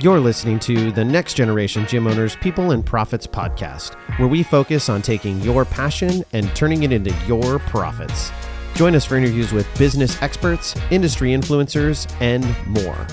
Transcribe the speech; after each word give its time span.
You're 0.00 0.18
listening 0.18 0.58
to 0.58 0.90
the 0.90 1.04
Next 1.04 1.34
Generation 1.34 1.86
Gym 1.86 2.08
Owners 2.08 2.34
People 2.34 2.72
and 2.72 2.84
Profits 2.84 3.28
podcast, 3.28 3.94
where 4.18 4.26
we 4.26 4.42
focus 4.42 4.88
on 4.88 5.02
taking 5.02 5.40
your 5.40 5.64
passion 5.64 6.24
and 6.32 6.52
turning 6.56 6.82
it 6.82 6.90
into 6.90 7.14
your 7.28 7.60
profits. 7.60 8.32
Join 8.74 8.96
us 8.96 9.04
for 9.04 9.14
interviews 9.14 9.52
with 9.52 9.68
business 9.78 10.20
experts, 10.20 10.74
industry 10.90 11.30
influencers, 11.30 12.12
and 12.20 12.44
more. 12.66 13.06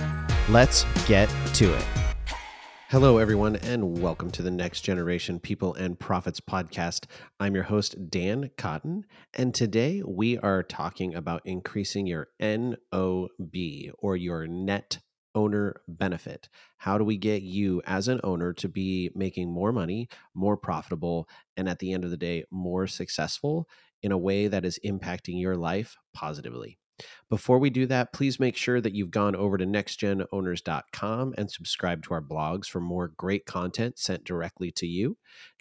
Let's 0.49 0.85
get 1.05 1.29
to 1.53 1.71
it. 1.71 1.85
Hello, 2.89 3.19
everyone, 3.19 3.57
and 3.57 4.01
welcome 4.01 4.31
to 4.31 4.41
the 4.41 4.49
Next 4.49 4.81
Generation 4.81 5.39
People 5.39 5.75
and 5.75 5.99
Profits 5.99 6.39
podcast. 6.39 7.05
I'm 7.39 7.53
your 7.53 7.65
host, 7.65 8.09
Dan 8.09 8.49
Cotton, 8.57 9.05
and 9.35 9.53
today 9.53 10.01
we 10.03 10.39
are 10.39 10.63
talking 10.63 11.13
about 11.13 11.43
increasing 11.45 12.07
your 12.07 12.29
NOB 12.39 13.53
or 13.99 14.17
your 14.17 14.47
net 14.47 14.97
owner 15.35 15.81
benefit. 15.87 16.49
How 16.77 16.97
do 16.97 17.03
we 17.03 17.17
get 17.17 17.41
you 17.41 17.81
as 17.85 18.07
an 18.07 18.19
owner 18.23 18.53
to 18.53 18.67
be 18.67 19.11
making 19.15 19.51
more 19.51 19.71
money, 19.71 20.09
more 20.33 20.57
profitable, 20.57 21.27
and 21.57 21.69
at 21.69 21.79
the 21.79 21.93
end 21.93 22.03
of 22.03 22.11
the 22.11 22.17
day, 22.17 22.43
more 22.51 22.87
successful 22.87 23.67
in 24.01 24.11
a 24.11 24.17
way 24.17 24.47
that 24.47 24.65
is 24.65 24.79
impacting 24.85 25.39
your 25.39 25.55
life 25.55 25.97
positively? 26.13 26.77
Before 27.29 27.59
we 27.59 27.69
do 27.69 27.85
that, 27.87 28.13
please 28.13 28.39
make 28.39 28.55
sure 28.55 28.79
that 28.81 28.93
you've 28.93 29.11
gone 29.11 29.35
over 29.35 29.57
to 29.57 29.65
nextgenowners.com 29.65 31.33
and 31.37 31.51
subscribe 31.51 32.03
to 32.03 32.13
our 32.13 32.21
blogs 32.21 32.67
for 32.67 32.79
more 32.79 33.07
great 33.07 33.45
content 33.45 33.97
sent 33.97 34.23
directly 34.23 34.71
to 34.73 34.85
you. 34.85 35.17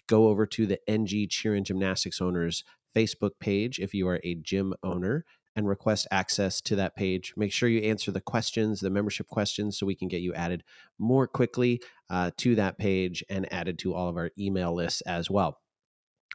Go 0.07 0.27
over 0.27 0.45
to 0.45 0.67
the 0.67 0.79
NG 0.87 1.27
Cheer 1.29 1.55
and 1.55 1.65
Gymnastics 1.65 2.21
Owners 2.21 2.63
Facebook 2.95 3.31
page 3.39 3.79
if 3.79 3.93
you 3.93 4.07
are 4.07 4.19
a 4.23 4.35
gym 4.35 4.73
owner 4.83 5.25
and 5.55 5.67
request 5.67 6.07
access 6.11 6.61
to 6.61 6.75
that 6.77 6.95
page. 6.95 7.33
Make 7.35 7.51
sure 7.51 7.69
you 7.69 7.81
answer 7.81 8.11
the 8.11 8.21
questions, 8.21 8.79
the 8.79 8.89
membership 8.89 9.27
questions, 9.27 9.77
so 9.77 9.85
we 9.85 9.95
can 9.95 10.07
get 10.07 10.21
you 10.21 10.33
added 10.33 10.63
more 10.97 11.27
quickly 11.27 11.81
uh, 12.09 12.31
to 12.37 12.55
that 12.55 12.77
page 12.77 13.23
and 13.29 13.51
added 13.51 13.79
to 13.79 13.93
all 13.93 14.07
of 14.07 14.17
our 14.17 14.31
email 14.37 14.73
lists 14.73 15.01
as 15.01 15.29
well. 15.29 15.57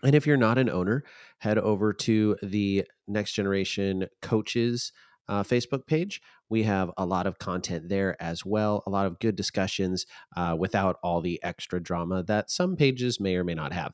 And 0.03 0.15
if 0.15 0.27
you're 0.27 0.37
not 0.37 0.59
an 0.59 0.69
owner, 0.69 1.05
head 1.39 1.59
over 1.59 1.93
to 1.95 2.37
the 2.43 2.85
Next 3.09 3.33
Generation 3.33 4.07
Coaches 4.21 4.93
uh, 5.29 5.43
Facebook 5.43 5.87
page. 5.87 6.21
We 6.49 6.65
have 6.65 6.91
a 6.97 7.07
lot 7.07 7.27
of 7.27 7.39
content 7.39 7.89
there 7.89 8.21
as 8.23 8.45
well, 8.45 8.83
a 8.87 8.91
lot 8.91 9.07
of 9.07 9.19
good 9.19 9.37
discussions 9.37 10.07
uh, 10.37 10.55
without 10.59 10.97
all 11.03 11.21
the 11.21 11.43
extra 11.43 11.83
drama 11.83 12.23
that 12.25 12.51
some 12.51 12.77
pages 12.77 13.19
may 13.19 13.37
or 13.37 13.45
may 13.45 13.55
not 13.55 13.73
have. 13.73 13.93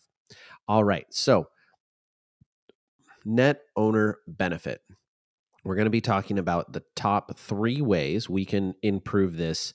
All 0.68 0.84
right, 0.84 1.06
so 1.10 1.46
net 3.24 3.60
owner 3.76 4.18
benefit 4.26 4.82
we're 5.64 5.76
going 5.76 5.86
to 5.86 5.90
be 5.90 6.00
talking 6.00 6.38
about 6.38 6.72
the 6.72 6.82
top 6.96 7.38
three 7.38 7.80
ways 7.80 8.28
we 8.28 8.44
can 8.44 8.74
improve 8.82 9.36
this 9.36 9.74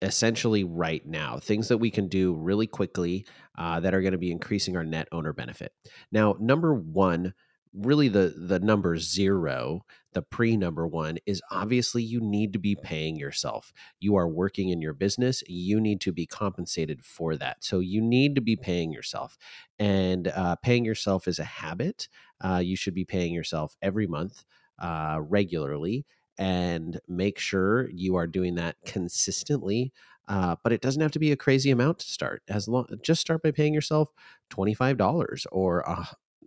essentially 0.00 0.62
right 0.62 1.04
now 1.06 1.38
things 1.38 1.68
that 1.68 1.78
we 1.78 1.90
can 1.90 2.08
do 2.08 2.32
really 2.34 2.66
quickly 2.66 3.26
uh, 3.56 3.80
that 3.80 3.94
are 3.94 4.00
going 4.00 4.12
to 4.12 4.18
be 4.18 4.30
increasing 4.30 4.76
our 4.76 4.84
net 4.84 5.08
owner 5.10 5.32
benefit. 5.32 5.72
Now 6.12 6.36
number 6.38 6.74
one 6.74 7.34
really 7.74 8.08
the 8.08 8.34
the 8.36 8.60
number 8.60 8.96
zero 8.96 9.82
the 10.14 10.22
pre 10.22 10.56
number 10.56 10.86
one 10.86 11.18
is 11.26 11.42
obviously 11.50 12.02
you 12.02 12.20
need 12.20 12.52
to 12.54 12.58
be 12.58 12.74
paying 12.74 13.16
yourself. 13.16 13.72
You 14.00 14.16
are 14.16 14.26
working 14.26 14.70
in 14.70 14.80
your 14.80 14.94
business. 14.94 15.42
You 15.46 15.80
need 15.80 16.00
to 16.00 16.12
be 16.12 16.26
compensated 16.26 17.04
for 17.04 17.36
that. 17.36 17.62
So 17.62 17.80
you 17.80 18.00
need 18.00 18.34
to 18.36 18.40
be 18.40 18.56
paying 18.56 18.90
yourself. 18.90 19.36
And 19.78 20.28
uh, 20.28 20.56
paying 20.56 20.84
yourself 20.84 21.28
is 21.28 21.38
a 21.38 21.44
habit. 21.44 22.08
Uh, 22.40 22.60
you 22.64 22.74
should 22.74 22.94
be 22.94 23.04
paying 23.04 23.34
yourself 23.34 23.76
every 23.82 24.06
month 24.06 24.44
uh, 24.78 25.18
regularly 25.20 26.06
and 26.38 27.00
make 27.08 27.38
sure 27.38 27.88
you 27.90 28.14
are 28.16 28.26
doing 28.26 28.54
that 28.56 28.76
consistently. 28.84 29.92
Uh, 30.28 30.56
but 30.62 30.72
it 30.72 30.82
doesn't 30.82 31.00
have 31.00 31.10
to 31.12 31.18
be 31.18 31.32
a 31.32 31.36
crazy 31.36 31.70
amount 31.70 31.98
to 32.00 32.06
start. 32.06 32.42
As 32.48 32.68
long, 32.68 32.86
just 33.02 33.20
start 33.20 33.42
by 33.42 33.50
paying 33.50 33.72
yourself 33.72 34.10
twenty 34.50 34.74
five 34.74 34.98
dollars 34.98 35.46
or 35.50 35.80
a, 35.80 36.06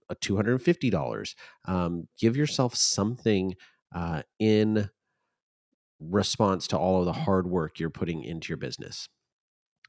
a 0.10 0.16
two 0.16 0.36
hundred 0.36 0.52
and 0.52 0.62
fifty 0.62 0.92
dollars. 0.92 1.36
Um, 1.66 2.08
give 2.20 2.38
yourself 2.38 2.76
something 2.76 3.56
uh, 3.94 4.22
in 4.38 4.90
response 6.00 6.68
to 6.68 6.78
all 6.78 7.00
of 7.00 7.06
the 7.06 7.14
hard 7.14 7.48
work 7.48 7.80
you're 7.80 7.90
putting 7.90 8.24
into 8.24 8.50
your 8.50 8.58
business. 8.58 9.10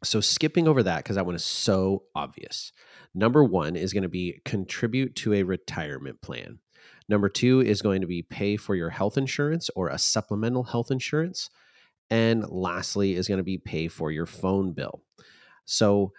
So, 0.02 0.20
skipping 0.20 0.66
over 0.66 0.82
that 0.82 0.98
because 0.98 1.16
that 1.16 1.26
one 1.26 1.34
is 1.34 1.44
so 1.44 2.04
obvious. 2.14 2.72
Number 3.14 3.44
one 3.44 3.76
is 3.76 3.92
going 3.92 4.04
to 4.04 4.08
be 4.08 4.40
contribute 4.46 5.14
to 5.16 5.34
a 5.34 5.42
retirement 5.42 6.22
plan. 6.22 6.60
Number 7.08 7.28
two 7.28 7.60
is 7.60 7.82
going 7.82 8.00
to 8.00 8.06
be 8.06 8.22
pay 8.22 8.56
for 8.56 8.74
your 8.74 8.90
health 8.90 9.16
insurance 9.16 9.70
or 9.76 9.88
a 9.88 9.98
supplemental 9.98 10.64
health 10.64 10.90
insurance. 10.90 11.50
And 12.10 12.44
lastly 12.48 13.14
is 13.14 13.28
going 13.28 13.38
to 13.38 13.44
be 13.44 13.58
pay 13.58 13.88
for 13.88 14.10
your 14.10 14.26
phone 14.26 14.72
bill. 14.72 15.02
So 15.64 16.12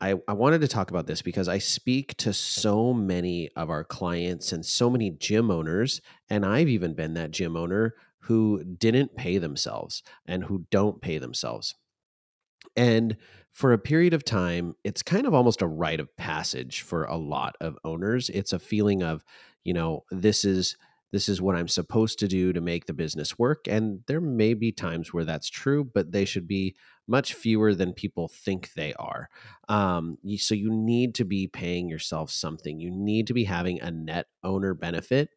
I, 0.00 0.14
I 0.28 0.32
wanted 0.34 0.60
to 0.60 0.68
talk 0.68 0.90
about 0.90 1.06
this 1.06 1.22
because 1.22 1.48
I 1.48 1.58
speak 1.58 2.16
to 2.18 2.32
so 2.32 2.92
many 2.92 3.48
of 3.56 3.70
our 3.70 3.82
clients 3.82 4.52
and 4.52 4.64
so 4.64 4.90
many 4.90 5.10
gym 5.10 5.50
owners, 5.50 6.00
and 6.30 6.46
I've 6.46 6.68
even 6.68 6.94
been 6.94 7.14
that 7.14 7.32
gym 7.32 7.56
owner 7.56 7.94
who 8.20 8.62
didn't 8.62 9.16
pay 9.16 9.38
themselves 9.38 10.02
and 10.26 10.44
who 10.44 10.66
don't 10.70 11.00
pay 11.00 11.18
themselves. 11.18 11.74
And 12.76 13.16
for 13.50 13.72
a 13.72 13.78
period 13.78 14.14
of 14.14 14.24
time, 14.24 14.74
it's 14.84 15.02
kind 15.02 15.26
of 15.26 15.34
almost 15.34 15.62
a 15.62 15.66
rite 15.66 15.98
of 15.98 16.16
passage 16.16 16.82
for 16.82 17.04
a 17.04 17.16
lot 17.16 17.56
of 17.60 17.76
owners. 17.84 18.28
It's 18.30 18.52
a 18.52 18.58
feeling 18.58 19.02
of, 19.02 19.24
you 19.68 19.74
know, 19.74 20.02
this 20.10 20.46
is 20.46 20.78
this 21.12 21.28
is 21.28 21.42
what 21.42 21.54
I'm 21.54 21.68
supposed 21.68 22.18
to 22.20 22.28
do 22.28 22.54
to 22.54 22.60
make 22.62 22.86
the 22.86 22.94
business 22.94 23.38
work. 23.38 23.66
And 23.68 24.00
there 24.06 24.20
may 24.20 24.54
be 24.54 24.72
times 24.72 25.12
where 25.12 25.26
that's 25.26 25.50
true, 25.50 25.84
but 25.84 26.10
they 26.10 26.24
should 26.24 26.48
be 26.48 26.74
much 27.06 27.34
fewer 27.34 27.74
than 27.74 27.92
people 27.92 28.28
think 28.28 28.72
they 28.72 28.94
are. 28.94 29.28
Um, 29.68 30.16
so 30.38 30.54
you 30.54 30.70
need 30.70 31.14
to 31.16 31.26
be 31.26 31.46
paying 31.48 31.86
yourself 31.86 32.30
something. 32.30 32.80
You 32.80 32.90
need 32.90 33.26
to 33.26 33.34
be 33.34 33.44
having 33.44 33.78
a 33.82 33.90
net 33.90 34.28
owner 34.42 34.72
benefit, 34.72 35.28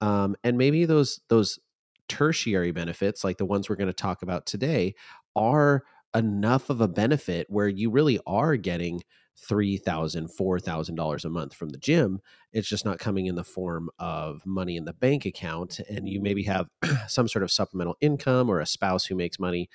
um, 0.00 0.34
and 0.42 0.58
maybe 0.58 0.84
those 0.84 1.20
those 1.28 1.60
tertiary 2.08 2.72
benefits, 2.72 3.22
like 3.22 3.38
the 3.38 3.46
ones 3.46 3.68
we're 3.68 3.76
going 3.76 3.86
to 3.86 3.92
talk 3.92 4.22
about 4.22 4.44
today, 4.44 4.96
are 5.36 5.84
enough 6.16 6.68
of 6.68 6.80
a 6.80 6.88
benefit 6.88 7.46
where 7.48 7.68
you 7.68 7.92
really 7.92 8.18
are 8.26 8.56
getting 8.56 9.02
$3000 9.48 10.28
$4000 10.28 11.24
a 11.24 11.28
month 11.28 11.54
from 11.54 11.68
the 11.70 11.78
gym 11.78 12.20
it's 12.52 12.68
just 12.68 12.84
not 12.84 12.98
coming 12.98 13.26
in 13.26 13.34
the 13.34 13.44
form 13.44 13.88
of 13.98 14.44
money 14.44 14.76
in 14.76 14.84
the 14.84 14.92
bank 14.92 15.24
account 15.24 15.80
and 15.88 16.08
you 16.08 16.20
maybe 16.20 16.42
have 16.42 16.68
some 17.08 17.28
sort 17.28 17.42
of 17.42 17.50
supplemental 17.50 17.96
income 18.00 18.48
or 18.50 18.60
a 18.60 18.66
spouse 18.66 19.06
who 19.06 19.14
makes 19.14 19.38
money 19.38 19.68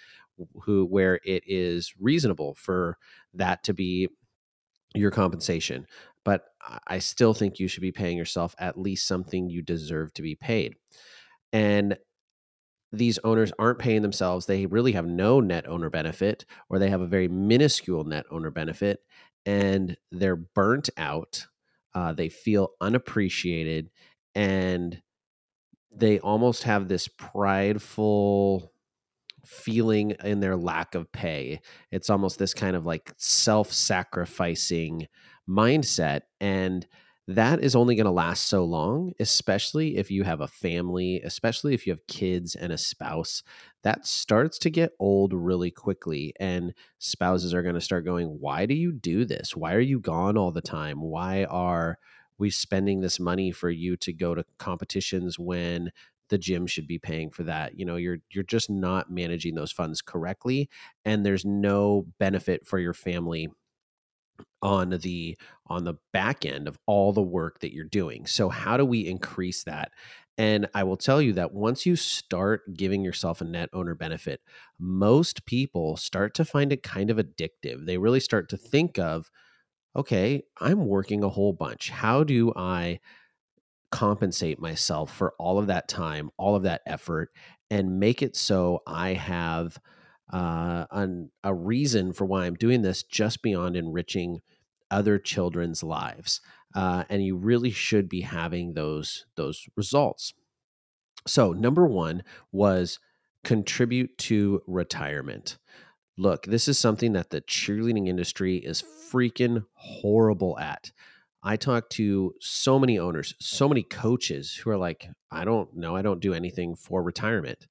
who 0.63 0.85
where 0.85 1.19
it 1.23 1.43
is 1.45 1.93
reasonable 1.99 2.55
for 2.55 2.97
that 3.33 3.63
to 3.63 3.73
be 3.73 4.07
your 4.95 5.11
compensation 5.11 5.85
but 6.23 6.45
i 6.87 6.99
still 6.99 7.33
think 7.33 7.59
you 7.59 7.67
should 7.67 7.81
be 7.81 7.91
paying 7.91 8.17
yourself 8.17 8.55
at 8.59 8.77
least 8.77 9.07
something 9.07 9.49
you 9.49 9.61
deserve 9.61 10.13
to 10.13 10.21
be 10.21 10.35
paid 10.35 10.75
and 11.51 11.97
these 12.93 13.17
owners 13.23 13.51
aren't 13.57 13.79
paying 13.79 14.03
themselves. 14.03 14.45
They 14.45 14.67
really 14.67 14.91
have 14.91 15.07
no 15.07 15.39
net 15.39 15.67
owner 15.67 15.89
benefit, 15.89 16.45
or 16.69 16.77
they 16.77 16.91
have 16.91 17.01
a 17.01 17.07
very 17.07 17.27
minuscule 17.27 18.03
net 18.03 18.25
owner 18.29 18.51
benefit, 18.51 18.99
and 19.45 19.97
they're 20.11 20.35
burnt 20.35 20.89
out. 20.97 21.47
Uh, 21.93 22.13
they 22.13 22.29
feel 22.29 22.69
unappreciated, 22.81 23.89
and 24.35 25.01
they 25.95 26.19
almost 26.19 26.63
have 26.63 26.87
this 26.87 27.07
prideful 27.07 28.73
feeling 29.45 30.11
in 30.23 30.39
their 30.39 30.55
lack 30.55 30.95
of 30.95 31.11
pay. 31.11 31.59
It's 31.91 32.09
almost 32.09 32.39
this 32.39 32.53
kind 32.53 32.75
of 32.75 32.85
like 32.85 33.13
self 33.17 33.71
sacrificing 33.71 35.07
mindset. 35.47 36.21
And 36.39 36.87
that 37.27 37.63
is 37.63 37.75
only 37.75 37.95
going 37.95 38.05
to 38.05 38.11
last 38.11 38.47
so 38.47 38.65
long, 38.65 39.13
especially 39.19 39.95
if 39.97 40.11
you 40.11 40.23
have 40.23 40.41
a 40.41 40.47
family, 40.47 41.21
especially 41.21 41.73
if 41.73 41.87
you 41.87 41.93
have 41.93 42.05
kids 42.07 42.53
and 42.53 42.73
a 42.73 42.77
spouse. 42.77 43.43
That 43.83 44.05
starts 44.05 44.57
to 44.59 44.69
get 44.69 44.91
old 44.99 45.33
really 45.33 45.71
quickly. 45.71 46.33
And 46.39 46.73
spouses 46.99 47.53
are 47.53 47.63
going 47.63 47.75
to 47.75 47.81
start 47.81 48.03
going, 48.05 48.27
Why 48.27 48.65
do 48.65 48.73
you 48.73 48.91
do 48.91 49.23
this? 49.23 49.55
Why 49.55 49.73
are 49.73 49.79
you 49.79 49.99
gone 49.99 50.37
all 50.37 50.51
the 50.51 50.61
time? 50.61 51.01
Why 51.01 51.45
are 51.45 51.97
we 52.37 52.49
spending 52.49 52.99
this 52.99 53.19
money 53.19 53.51
for 53.51 53.69
you 53.69 53.95
to 53.97 54.11
go 54.11 54.35
to 54.35 54.45
competitions 54.57 55.39
when 55.39 55.91
the 56.29 56.37
gym 56.37 56.65
should 56.65 56.87
be 56.87 56.97
paying 56.97 57.29
for 57.29 57.43
that 57.43 57.77
you 57.77 57.85
know 57.85 57.95
you're 57.95 58.17
you're 58.31 58.43
just 58.43 58.69
not 58.69 59.11
managing 59.11 59.53
those 59.53 59.71
funds 59.71 60.01
correctly 60.01 60.67
and 61.05 61.23
there's 61.23 61.45
no 61.45 62.07
benefit 62.17 62.65
for 62.65 62.79
your 62.79 62.93
family 62.93 63.49
on 64.63 64.89
the 65.01 65.37
on 65.67 65.83
the 65.83 65.95
back 66.11 66.45
end 66.45 66.67
of 66.67 66.79
all 66.87 67.13
the 67.13 67.21
work 67.21 67.59
that 67.59 67.73
you're 67.73 67.85
doing. 67.85 68.25
So 68.25 68.49
how 68.49 68.77
do 68.77 68.85
we 68.85 69.01
increase 69.01 69.63
that? 69.65 69.91
And 70.37 70.67
I 70.73 70.83
will 70.83 70.97
tell 70.97 71.21
you 71.21 71.33
that 71.33 71.53
once 71.53 71.85
you 71.85 71.95
start 71.95 72.61
giving 72.73 73.03
yourself 73.03 73.41
a 73.41 73.45
net 73.45 73.69
owner 73.71 73.93
benefit, 73.93 74.41
most 74.79 75.45
people 75.45 75.95
start 75.95 76.33
to 76.35 76.45
find 76.45 76.73
it 76.73 76.81
kind 76.81 77.11
of 77.11 77.17
addictive. 77.17 77.85
They 77.85 77.97
really 77.99 78.19
start 78.19 78.49
to 78.49 78.57
think 78.57 78.97
of, 78.97 79.29
okay, 79.95 80.43
I'm 80.59 80.87
working 80.87 81.23
a 81.23 81.29
whole 81.29 81.53
bunch. 81.53 81.91
How 81.91 82.23
do 82.23 82.51
I 82.55 82.99
compensate 83.91 84.59
myself 84.59 85.15
for 85.15 85.33
all 85.37 85.59
of 85.59 85.67
that 85.67 85.87
time, 85.87 86.31
all 86.37 86.55
of 86.55 86.63
that 86.63 86.81
effort, 86.87 87.29
and 87.69 87.99
make 87.99 88.23
it 88.23 88.35
so 88.35 88.81
I 88.87 89.13
have 89.13 89.77
uh, 90.31 90.85
an, 90.89 91.29
a 91.43 91.53
reason 91.53 92.11
for 92.11 92.25
why 92.25 92.45
I'm 92.45 92.55
doing 92.55 92.81
this 92.81 93.03
just 93.03 93.43
beyond 93.43 93.75
enriching 93.75 94.41
other 94.93 95.17
children's 95.17 95.83
lives. 95.83 96.39
Uh, 96.75 97.03
and 97.09 97.23
you 97.23 97.35
really 97.35 97.71
should 97.71 98.07
be 98.07 98.21
having 98.21 98.73
those 98.73 99.25
those 99.35 99.67
results. 99.75 100.33
So 101.27 101.53
number 101.53 101.85
one 101.85 102.23
was 102.51 102.99
contribute 103.43 104.17
to 104.17 104.61
retirement. 104.67 105.57
Look, 106.17 106.45
this 106.45 106.67
is 106.67 106.77
something 106.77 107.13
that 107.13 107.31
the 107.31 107.41
cheerleading 107.41 108.07
industry 108.07 108.57
is 108.57 108.83
freaking 108.83 109.65
horrible 109.73 110.57
at. 110.59 110.91
I 111.43 111.57
talk 111.57 111.89
to 111.91 112.33
so 112.39 112.79
many 112.79 112.97
owners, 112.97 113.35
so 113.39 113.67
many 113.67 113.83
coaches 113.83 114.55
who 114.55 114.69
are 114.69 114.77
like, 114.77 115.09
I 115.31 115.43
don't 115.43 115.75
know, 115.75 115.95
I 115.95 116.01
don't 116.01 116.21
do 116.21 116.33
anything 116.33 116.75
for 116.75 117.03
retirement. 117.03 117.67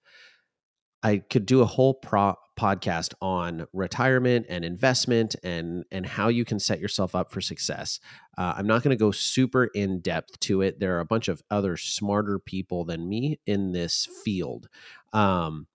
I 1.03 1.19
could 1.19 1.47
do 1.47 1.63
a 1.63 1.67
whole 1.67 1.95
pro- 1.95 2.37
podcast 2.59 3.15
on 3.23 3.67
retirement 3.73 4.47
and 4.49 4.65
investment 4.65 5.35
and 5.43 5.85
and 5.91 6.05
how 6.05 6.29
you 6.29 6.45
can 6.45 6.59
set 6.59 6.81
yourself 6.81 7.15
up 7.15 7.33
for 7.33 7.41
success. 7.41 7.99
Uh, 8.37 8.55
I'm 8.57 8.67
not 8.67 8.83
going 8.83 8.97
to 8.97 9.03
go 9.03 9.11
super 9.11 9.65
in 9.65 10.01
depth 10.01 10.39
to 10.41 10.61
it. 10.63 10.79
There 10.79 10.97
are 10.97 11.01
a 11.01 11.07
bunch 11.07 11.29
of 11.29 11.43
other 11.51 11.77
smarter 11.77 12.39
people 12.39 12.85
than 12.85 13.09
me 13.09 13.41
in 13.47 13.73
this 13.73 14.07
field, 14.25 14.69
um, 15.13 15.67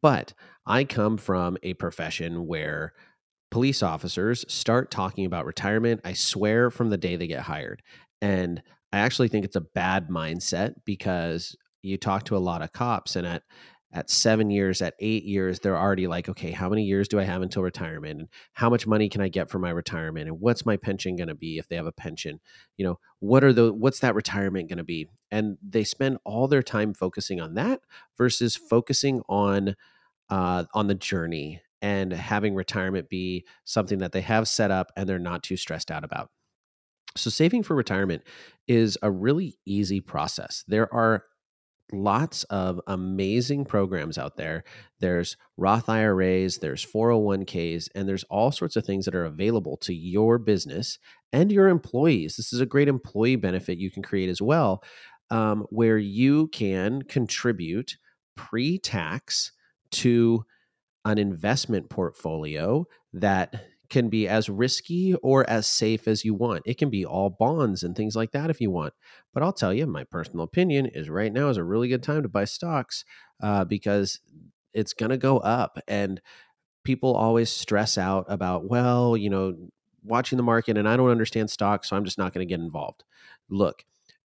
but 0.00 0.32
I 0.66 0.84
come 0.84 1.18
from 1.18 1.58
a 1.62 1.74
profession 1.74 2.46
where 2.46 2.94
police 3.50 3.82
officers 3.82 4.44
start 4.48 4.90
talking 4.90 5.24
about 5.24 5.46
retirement. 5.46 6.00
I 6.04 6.14
swear 6.14 6.70
from 6.70 6.90
the 6.90 6.98
day 6.98 7.16
they 7.16 7.26
get 7.26 7.42
hired, 7.42 7.82
and 8.22 8.62
I 8.92 9.00
actually 9.00 9.28
think 9.28 9.44
it's 9.44 9.56
a 9.56 9.60
bad 9.60 10.08
mindset 10.08 10.74
because 10.86 11.54
you 11.82 11.96
talk 11.96 12.24
to 12.24 12.36
a 12.36 12.38
lot 12.38 12.62
of 12.62 12.72
cops 12.72 13.16
and 13.16 13.26
at 13.26 13.42
at 13.92 14.10
seven 14.10 14.50
years, 14.50 14.82
at 14.82 14.94
eight 14.98 15.24
years, 15.24 15.60
they're 15.60 15.78
already 15.78 16.06
like, 16.06 16.28
okay, 16.28 16.50
how 16.50 16.68
many 16.68 16.84
years 16.84 17.08
do 17.08 17.18
I 17.18 17.24
have 17.24 17.40
until 17.40 17.62
retirement? 17.62 18.20
And 18.20 18.28
how 18.52 18.68
much 18.68 18.86
money 18.86 19.08
can 19.08 19.22
I 19.22 19.28
get 19.28 19.48
for 19.48 19.58
my 19.58 19.70
retirement? 19.70 20.28
And 20.28 20.40
what's 20.40 20.66
my 20.66 20.76
pension 20.76 21.16
going 21.16 21.28
to 21.28 21.34
be 21.34 21.58
if 21.58 21.68
they 21.68 21.76
have 21.76 21.86
a 21.86 21.92
pension? 21.92 22.40
You 22.76 22.86
know, 22.86 22.98
what 23.20 23.42
are 23.44 23.52
the, 23.52 23.72
what's 23.72 24.00
that 24.00 24.14
retirement 24.14 24.68
going 24.68 24.78
to 24.78 24.84
be? 24.84 25.08
And 25.30 25.56
they 25.66 25.84
spend 25.84 26.18
all 26.24 26.48
their 26.48 26.62
time 26.62 26.92
focusing 26.92 27.40
on 27.40 27.54
that 27.54 27.80
versus 28.18 28.56
focusing 28.56 29.22
on, 29.28 29.74
uh, 30.28 30.64
on 30.74 30.86
the 30.88 30.94
journey 30.94 31.62
and 31.80 32.12
having 32.12 32.54
retirement 32.54 33.08
be 33.08 33.46
something 33.64 33.98
that 33.98 34.12
they 34.12 34.20
have 34.20 34.48
set 34.48 34.70
up 34.70 34.92
and 34.96 35.08
they're 35.08 35.18
not 35.18 35.42
too 35.42 35.56
stressed 35.56 35.90
out 35.90 36.04
about. 36.04 36.30
So, 37.16 37.30
saving 37.30 37.62
for 37.62 37.74
retirement 37.74 38.22
is 38.66 38.98
a 39.02 39.10
really 39.10 39.56
easy 39.64 40.00
process. 40.00 40.64
There 40.68 40.92
are 40.92 41.24
lots 41.92 42.44
of 42.44 42.80
amazing 42.86 43.64
programs 43.64 44.18
out 44.18 44.36
there. 44.36 44.64
There's 45.00 45.36
Roth 45.56 45.88
IRAs, 45.88 46.58
there's 46.58 46.84
401ks, 46.84 47.88
and 47.94 48.08
there's 48.08 48.24
all 48.24 48.52
sorts 48.52 48.76
of 48.76 48.84
things 48.84 49.04
that 49.04 49.14
are 49.14 49.24
available 49.24 49.76
to 49.78 49.94
your 49.94 50.38
business 50.38 50.98
and 51.32 51.50
your 51.50 51.68
employees. 51.68 52.36
This 52.36 52.52
is 52.52 52.60
a 52.60 52.66
great 52.66 52.88
employee 52.88 53.36
benefit 53.36 53.78
you 53.78 53.90
can 53.90 54.02
create 54.02 54.28
as 54.28 54.42
well, 54.42 54.82
um, 55.30 55.66
where 55.70 55.98
you 55.98 56.48
can 56.48 57.02
contribute 57.02 57.96
pre 58.36 58.78
tax 58.78 59.52
to 59.90 60.44
an 61.04 61.18
investment 61.18 61.88
portfolio 61.88 62.86
that 63.12 63.64
can 63.90 64.08
be 64.08 64.28
as 64.28 64.48
risky 64.48 65.14
or 65.16 65.48
as 65.48 65.66
safe 65.66 66.06
as 66.06 66.24
you 66.24 66.34
want. 66.34 66.62
It 66.66 66.78
can 66.78 66.90
be 66.90 67.04
all 67.04 67.30
bonds 67.30 67.82
and 67.82 67.96
things 67.96 68.14
like 68.14 68.32
that 68.32 68.50
if 68.50 68.60
you 68.60 68.70
want. 68.70 68.92
But 69.32 69.42
I'll 69.42 69.52
tell 69.52 69.72
you, 69.72 69.86
my 69.86 70.04
personal 70.04 70.44
opinion 70.44 70.86
is 70.86 71.08
right 71.08 71.32
now 71.32 71.48
is 71.48 71.56
a 71.56 71.64
really 71.64 71.88
good 71.88 72.02
time 72.02 72.22
to 72.22 72.28
buy 72.28 72.44
stocks 72.44 73.04
uh, 73.42 73.64
because 73.64 74.20
it's 74.74 74.92
going 74.92 75.10
to 75.10 75.16
go 75.16 75.38
up. 75.38 75.78
And 75.88 76.20
people 76.84 77.14
always 77.14 77.50
stress 77.50 77.96
out 77.96 78.26
about, 78.28 78.68
well, 78.68 79.16
you 79.16 79.30
know, 79.30 79.56
watching 80.04 80.36
the 80.36 80.42
market 80.42 80.76
and 80.76 80.88
I 80.88 80.96
don't 80.96 81.10
understand 81.10 81.50
stocks, 81.50 81.88
so 81.88 81.96
I'm 81.96 82.04
just 82.04 82.18
not 82.18 82.32
going 82.32 82.46
to 82.46 82.50
get 82.50 82.60
involved. 82.60 83.04
Look, 83.48 83.84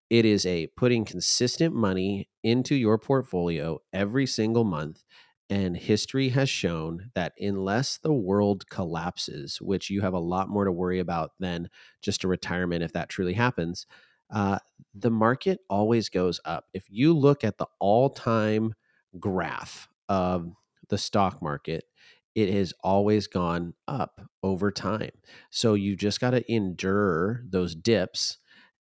it 0.10 0.26
is 0.26 0.46
a 0.46 0.68
putting 0.68 1.06
consistent 1.06 1.74
money 1.74 2.28
into 2.44 2.76
your 2.76 2.98
portfolio 2.98 3.80
every 3.94 4.26
single 4.26 4.64
month 4.64 5.04
and 5.52 5.78
history 5.78 6.30
has 6.30 6.50
shown 6.50 7.12
that 7.14 7.34
unless 7.40 7.98
the 8.00 8.14
world 8.14 8.70
collapses, 8.70 9.62
which 9.62 9.90
you 9.92 10.02
have 10.02 10.14
a 10.14 10.20
lot 10.20 10.50
more 10.50 10.66
to 10.66 10.72
worry 10.72 11.00
about 11.00 11.34
than 11.42 11.70
just 12.02 12.24
a 12.24 12.30
retirement 12.30 12.84
if 12.84 12.94
that 12.94 13.10
truly 13.10 13.34
happens, 13.34 13.86
uh, 14.34 14.60
the 14.96 15.12
market 15.12 15.60
always 15.70 16.10
goes 16.10 16.40
up. 16.46 16.68
If 16.74 16.86
you 16.90 17.14
look 17.14 17.44
at 17.44 17.58
the 17.60 17.68
all 17.80 18.10
time 18.10 18.76
graph 19.20 19.90
of 20.08 20.54
the 20.88 20.98
stock 20.98 21.42
market, 21.42 21.84
it 22.34 22.50
has 22.54 22.74
always 22.82 23.28
gone 23.28 23.74
up 23.90 24.22
over 24.44 24.72
time. 24.72 25.12
So 25.50 25.74
you 25.74 25.98
just 25.98 26.22
got 26.22 26.32
to 26.32 26.50
endure 26.52 27.44
those 27.50 27.76
dips 27.76 28.38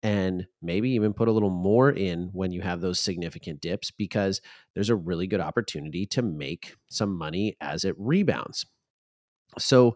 and 0.03 0.45
maybe 0.61 0.91
even 0.91 1.13
put 1.13 1.27
a 1.27 1.31
little 1.31 1.49
more 1.49 1.89
in 1.89 2.29
when 2.33 2.51
you 2.51 2.61
have 2.61 2.81
those 2.81 2.99
significant 2.99 3.61
dips 3.61 3.91
because 3.91 4.41
there's 4.75 4.89
a 4.89 4.95
really 4.95 5.27
good 5.27 5.41
opportunity 5.41 6.05
to 6.05 6.21
make 6.21 6.75
some 6.87 7.17
money 7.17 7.57
as 7.59 7.83
it 7.83 7.95
rebounds. 7.97 8.65
So 9.57 9.95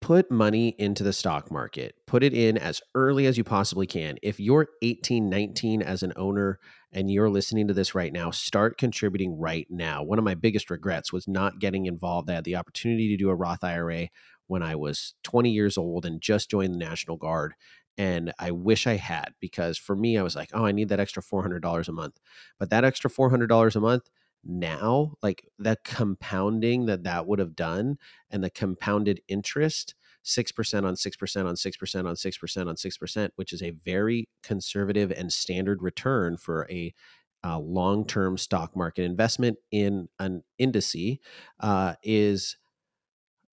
put 0.00 0.30
money 0.30 0.76
into 0.78 1.02
the 1.02 1.12
stock 1.12 1.50
market. 1.50 1.96
Put 2.06 2.22
it 2.22 2.32
in 2.32 2.56
as 2.56 2.80
early 2.94 3.26
as 3.26 3.36
you 3.36 3.44
possibly 3.44 3.86
can. 3.86 4.16
If 4.22 4.38
you're 4.38 4.68
18, 4.82 5.28
19 5.28 5.82
as 5.82 6.02
an 6.02 6.12
owner 6.16 6.60
and 6.92 7.10
you're 7.10 7.28
listening 7.28 7.68
to 7.68 7.74
this 7.74 7.94
right 7.94 8.12
now, 8.12 8.30
start 8.30 8.78
contributing 8.78 9.38
right 9.38 9.66
now. 9.68 10.02
One 10.04 10.18
of 10.18 10.24
my 10.24 10.34
biggest 10.34 10.70
regrets 10.70 11.12
was 11.12 11.26
not 11.26 11.58
getting 11.58 11.86
involved. 11.86 12.30
I 12.30 12.34
had 12.34 12.44
the 12.44 12.56
opportunity 12.56 13.08
to 13.08 13.16
do 13.16 13.28
a 13.28 13.34
Roth 13.34 13.64
IRA 13.64 14.08
when 14.46 14.62
I 14.62 14.76
was 14.76 15.14
20 15.24 15.50
years 15.50 15.76
old 15.76 16.06
and 16.06 16.20
just 16.20 16.48
joined 16.48 16.74
the 16.74 16.78
National 16.78 17.16
Guard 17.16 17.54
and 17.98 18.32
I 18.38 18.52
wish 18.52 18.86
I 18.86 18.94
had 18.94 19.34
because 19.40 19.76
for 19.76 19.96
me, 19.96 20.16
I 20.16 20.22
was 20.22 20.36
like, 20.36 20.50
oh, 20.54 20.64
I 20.64 20.72
need 20.72 20.88
that 20.88 21.00
extra 21.00 21.22
$400 21.22 21.88
a 21.88 21.92
month. 21.92 22.20
But 22.58 22.70
that 22.70 22.84
extra 22.84 23.10
$400 23.10 23.76
a 23.76 23.80
month 23.80 24.08
now, 24.44 25.14
like 25.20 25.48
the 25.58 25.76
compounding 25.84 26.86
that 26.86 27.02
that 27.02 27.26
would 27.26 27.40
have 27.40 27.56
done 27.56 27.98
and 28.30 28.42
the 28.42 28.50
compounded 28.50 29.20
interest, 29.26 29.96
6% 30.24 30.84
on 30.84 30.94
6% 30.94 31.46
on 31.46 31.54
6% 31.54 32.06
on 32.06 32.14
6% 32.14 32.66
on 32.68 32.74
6%, 32.76 33.30
which 33.34 33.52
is 33.52 33.62
a 33.62 33.70
very 33.70 34.28
conservative 34.44 35.10
and 35.10 35.32
standard 35.32 35.82
return 35.82 36.36
for 36.36 36.68
a 36.70 36.94
uh, 37.44 37.58
long 37.58 38.04
term 38.04 38.38
stock 38.38 38.76
market 38.76 39.02
investment 39.02 39.58
in 39.72 40.08
an 40.20 40.42
indice, 40.60 41.18
uh, 41.60 41.94
is 42.02 42.56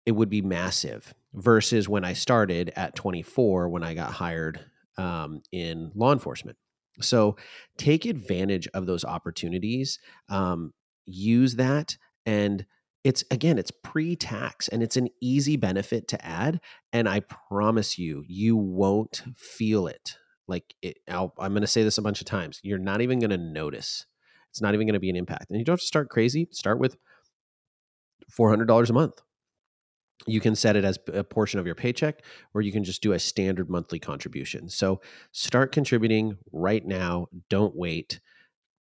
it 0.06 0.12
would 0.12 0.30
be 0.30 0.42
massive 0.42 1.14
versus 1.34 1.88
when 1.88 2.04
I 2.04 2.14
started 2.14 2.72
at 2.76 2.96
24 2.96 3.70
when 3.70 3.84
I 3.84 3.94
got 3.94 4.12
hired 4.12 4.60
um, 4.98 5.42
in 5.52 5.92
law 5.96 6.12
enforcement. 6.12 6.58
So 7.00 7.38
take 7.78 8.06
advantage 8.06 8.68
of 8.74 8.86
those 8.86 9.06
opportunities, 9.06 10.00
um, 10.30 10.74
use 11.06 11.56
that, 11.56 11.98
and 12.26 12.66
it's 13.04 13.24
again, 13.32 13.58
it's 13.58 13.72
pre 13.72 14.16
tax 14.16 14.68
and 14.68 14.84
it's 14.84 14.98
an 14.98 15.08
easy 15.22 15.58
benefit 15.58 16.08
to 16.10 16.24
add. 16.24 16.60
And 16.94 17.10
I 17.10 17.22
promise 17.22 17.98
you, 17.98 18.24
you 18.28 18.56
won't 18.56 19.24
feel 19.36 19.88
it. 19.88 20.18
Like 20.48 20.76
it, 20.82 20.98
i 21.08 21.22
am 21.22 21.30
going 21.38 21.62
to 21.62 21.68
say 21.68 21.84
this 21.84 21.98
a 21.98 22.02
bunch 22.02 22.22
of 22.22 22.28
times. 22.28 22.60
You're 22.62 22.78
not 22.78 23.02
even 23.02 23.20
going 23.20 23.32
to 23.32 23.38
notice. 23.38 24.06
It's 24.50 24.62
not 24.62 24.74
even 24.74 24.86
going 24.86 24.94
to 24.94 25.00
be 25.00 25.10
an 25.10 25.16
impact. 25.16 25.50
And 25.50 25.58
you 25.58 25.66
don't 25.66 25.74
have 25.74 25.80
to 25.80 25.86
start 25.86 26.10
crazy. 26.10 26.48
Start 26.52 26.78
with 26.78 26.98
$400 28.38 28.90
a 28.90 28.94
month 28.94 29.22
you 30.28 30.40
can 30.40 30.56
set 30.56 30.76
it 30.76 30.84
as 30.84 31.00
a 31.14 31.24
portion 31.24 31.60
of 31.60 31.66
your 31.66 31.76
paycheck 31.76 32.24
or 32.54 32.62
you 32.62 32.72
can 32.72 32.84
just 32.84 33.02
do 33.02 33.14
a 33.14 33.20
standard 33.20 33.70
monthly 33.70 34.00
contribution. 34.00 34.70
So 34.70 35.02
start 35.32 35.72
contributing 35.72 36.38
right 36.52 36.86
now. 36.86 37.28
Don't 37.50 37.76
wait. 37.76 38.20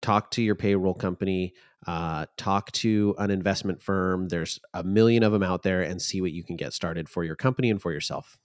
Talk 0.03 0.31
to 0.33 0.43
your 0.43 0.55
payroll 0.55 0.95
company, 0.95 1.53
uh, 1.87 2.27
talk 2.37 2.73
to 2.73 3.15
an 3.19 3.31
investment 3.31 3.83
firm. 3.83 4.29
There's 4.29 4.59
a 4.73 4.83
million 4.83 5.23
of 5.23 5.33
them 5.33 5.43
out 5.43 5.63
there 5.63 5.83
and 5.83 6.01
see 6.01 6.21
what 6.21 6.33
you 6.33 6.43
can 6.43 6.57
get 6.57 6.73
started 6.73 7.09
for 7.09 7.23
your 7.23 7.37
company 7.37 7.71
and 7.71 7.81
for 7.81 7.93
yourself. 7.93 8.39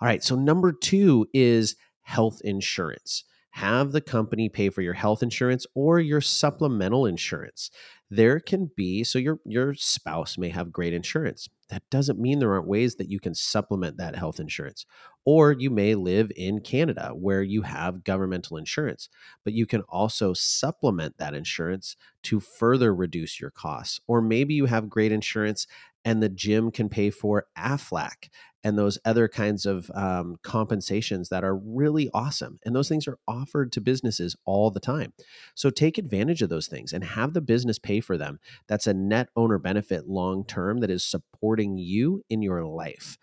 All 0.00 0.06
right. 0.06 0.22
So, 0.22 0.36
number 0.36 0.72
two 0.72 1.28
is 1.32 1.76
health 2.02 2.40
insurance. 2.44 3.24
Have 3.56 3.92
the 3.92 4.02
company 4.02 4.50
pay 4.50 4.68
for 4.68 4.82
your 4.82 4.92
health 4.92 5.22
insurance 5.22 5.66
or 5.74 5.98
your 5.98 6.20
supplemental 6.20 7.06
insurance. 7.06 7.70
There 8.10 8.38
can 8.38 8.70
be 8.76 9.02
so 9.02 9.18
your 9.18 9.40
your 9.46 9.72
spouse 9.72 10.36
may 10.36 10.50
have 10.50 10.70
great 10.70 10.92
insurance. 10.92 11.48
That 11.70 11.82
doesn't 11.90 12.18
mean 12.20 12.38
there 12.38 12.52
aren't 12.52 12.68
ways 12.68 12.96
that 12.96 13.08
you 13.08 13.18
can 13.18 13.34
supplement 13.34 13.96
that 13.96 14.14
health 14.14 14.38
insurance. 14.40 14.84
Or 15.24 15.52
you 15.52 15.70
may 15.70 15.94
live 15.94 16.30
in 16.36 16.60
Canada 16.60 17.12
where 17.14 17.42
you 17.42 17.62
have 17.62 18.04
governmental 18.04 18.58
insurance 18.58 19.08
but 19.42 19.54
you 19.54 19.64
can 19.64 19.80
also 19.88 20.34
supplement 20.34 21.16
that 21.16 21.32
insurance 21.32 21.96
to 22.24 22.40
further 22.40 22.94
reduce 22.94 23.40
your 23.40 23.50
costs. 23.50 24.00
Or 24.06 24.20
maybe 24.20 24.52
you 24.52 24.66
have 24.66 24.90
great 24.90 25.12
insurance 25.12 25.66
and 26.04 26.22
the 26.22 26.28
gym 26.28 26.70
can 26.70 26.88
pay 26.90 27.10
for 27.10 27.46
Aflac 27.58 28.28
and 28.66 28.76
those 28.76 28.98
other 29.04 29.28
kinds 29.28 29.64
of 29.64 29.92
um, 29.94 30.38
compensations 30.42 31.28
that 31.28 31.44
are 31.44 31.54
really 31.54 32.10
awesome. 32.12 32.58
And 32.64 32.74
those 32.74 32.88
things 32.88 33.06
are 33.06 33.16
offered 33.28 33.70
to 33.70 33.80
businesses 33.80 34.34
all 34.44 34.72
the 34.72 34.80
time. 34.80 35.12
So 35.54 35.70
take 35.70 35.98
advantage 35.98 36.42
of 36.42 36.48
those 36.48 36.66
things 36.66 36.92
and 36.92 37.04
have 37.04 37.32
the 37.32 37.40
business 37.40 37.78
pay 37.78 38.00
for 38.00 38.18
them. 38.18 38.40
That's 38.66 38.88
a 38.88 38.92
net 38.92 39.28
owner 39.36 39.58
benefit 39.58 40.08
long 40.08 40.44
term 40.44 40.78
that 40.78 40.90
is 40.90 41.04
supporting 41.04 41.78
you 41.78 42.24
in 42.28 42.42
your 42.42 42.64
life. 42.64 43.18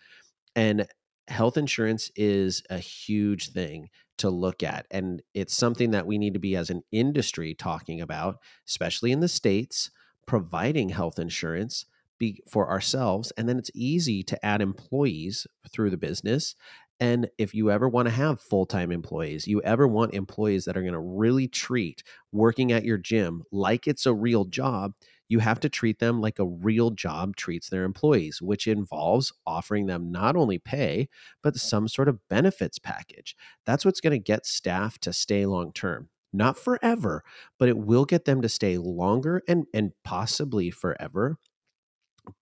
And 0.56 0.86
health 1.28 1.58
insurance 1.58 2.10
is 2.16 2.62
a 2.70 2.78
huge 2.78 3.52
thing 3.52 3.90
to 4.16 4.30
look 4.30 4.62
at. 4.62 4.86
And 4.90 5.20
it's 5.34 5.54
something 5.54 5.90
that 5.90 6.06
we 6.06 6.16
need 6.16 6.32
to 6.32 6.40
be 6.40 6.56
as 6.56 6.70
an 6.70 6.84
industry 6.90 7.52
talking 7.52 8.00
about, 8.00 8.38
especially 8.66 9.12
in 9.12 9.20
the 9.20 9.28
States, 9.28 9.90
providing 10.26 10.88
health 10.88 11.18
insurance 11.18 11.84
be 12.24 12.42
for 12.48 12.70
ourselves. 12.70 13.32
And 13.36 13.48
then 13.48 13.58
it's 13.58 13.70
easy 13.74 14.22
to 14.24 14.44
add 14.44 14.62
employees 14.62 15.46
through 15.70 15.90
the 15.90 15.96
business. 15.96 16.54
And 17.00 17.28
if 17.38 17.54
you 17.54 17.70
ever 17.70 17.88
want 17.88 18.06
to 18.06 18.14
have 18.14 18.40
full 18.40 18.66
time 18.66 18.92
employees, 18.92 19.46
you 19.46 19.60
ever 19.62 19.86
want 19.86 20.14
employees 20.14 20.64
that 20.64 20.76
are 20.76 20.82
going 20.82 20.92
to 20.92 21.00
really 21.00 21.48
treat 21.48 22.02
working 22.32 22.72
at 22.72 22.84
your 22.84 22.98
gym 22.98 23.42
like 23.50 23.86
it's 23.86 24.06
a 24.06 24.14
real 24.14 24.44
job, 24.44 24.92
you 25.28 25.40
have 25.40 25.58
to 25.60 25.68
treat 25.68 25.98
them 25.98 26.20
like 26.20 26.38
a 26.38 26.46
real 26.46 26.90
job 26.90 27.34
treats 27.36 27.68
their 27.68 27.84
employees, 27.84 28.40
which 28.40 28.66
involves 28.66 29.32
offering 29.46 29.86
them 29.86 30.12
not 30.12 30.36
only 30.36 30.58
pay, 30.58 31.08
but 31.42 31.56
some 31.56 31.88
sort 31.88 32.08
of 32.08 32.20
benefits 32.28 32.78
package. 32.78 33.34
That's 33.66 33.84
what's 33.84 34.00
going 34.00 34.12
to 34.12 34.18
get 34.18 34.46
staff 34.46 34.98
to 35.00 35.12
stay 35.12 35.46
long 35.46 35.72
term. 35.72 36.08
Not 36.32 36.58
forever, 36.58 37.22
but 37.58 37.68
it 37.68 37.78
will 37.78 38.04
get 38.04 38.24
them 38.24 38.42
to 38.42 38.48
stay 38.48 38.76
longer 38.76 39.42
and, 39.46 39.66
and 39.72 39.92
possibly 40.04 40.70
forever 40.70 41.38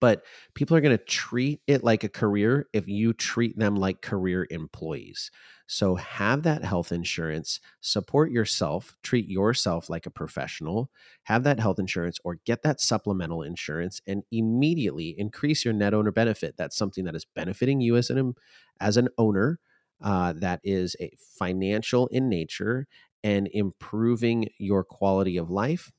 but 0.00 0.24
people 0.54 0.76
are 0.76 0.80
going 0.80 0.96
to 0.96 1.04
treat 1.04 1.60
it 1.66 1.82
like 1.82 2.04
a 2.04 2.08
career 2.08 2.68
if 2.72 2.88
you 2.88 3.12
treat 3.12 3.58
them 3.58 3.76
like 3.76 4.02
career 4.02 4.46
employees. 4.50 5.30
So 5.66 5.94
have 5.94 6.42
that 6.42 6.64
health 6.64 6.92
insurance, 6.92 7.58
support 7.80 8.30
yourself, 8.30 8.96
treat 9.02 9.28
yourself 9.28 9.88
like 9.88 10.06
a 10.06 10.10
professional, 10.10 10.90
have 11.24 11.44
that 11.44 11.60
health 11.60 11.78
insurance 11.78 12.18
or 12.24 12.38
get 12.44 12.62
that 12.62 12.80
supplemental 12.80 13.42
insurance 13.42 14.00
and 14.06 14.22
immediately 14.30 15.14
increase 15.18 15.64
your 15.64 15.74
net 15.74 15.94
owner 15.94 16.10
benefit. 16.10 16.56
That's 16.56 16.76
something 16.76 17.04
that 17.04 17.14
is 17.14 17.24
benefiting 17.24 17.80
you 17.80 17.96
as 17.96 18.10
an 18.10 18.34
as 18.80 18.96
an 18.96 19.08
owner 19.16 19.60
uh, 20.02 20.34
that 20.36 20.60
is 20.62 20.96
a 21.00 21.12
financial 21.38 22.06
in 22.08 22.28
nature 22.28 22.86
and 23.24 23.48
improving 23.52 24.48
your 24.58 24.84
quality 24.84 25.36
of 25.36 25.50
life. 25.50 25.92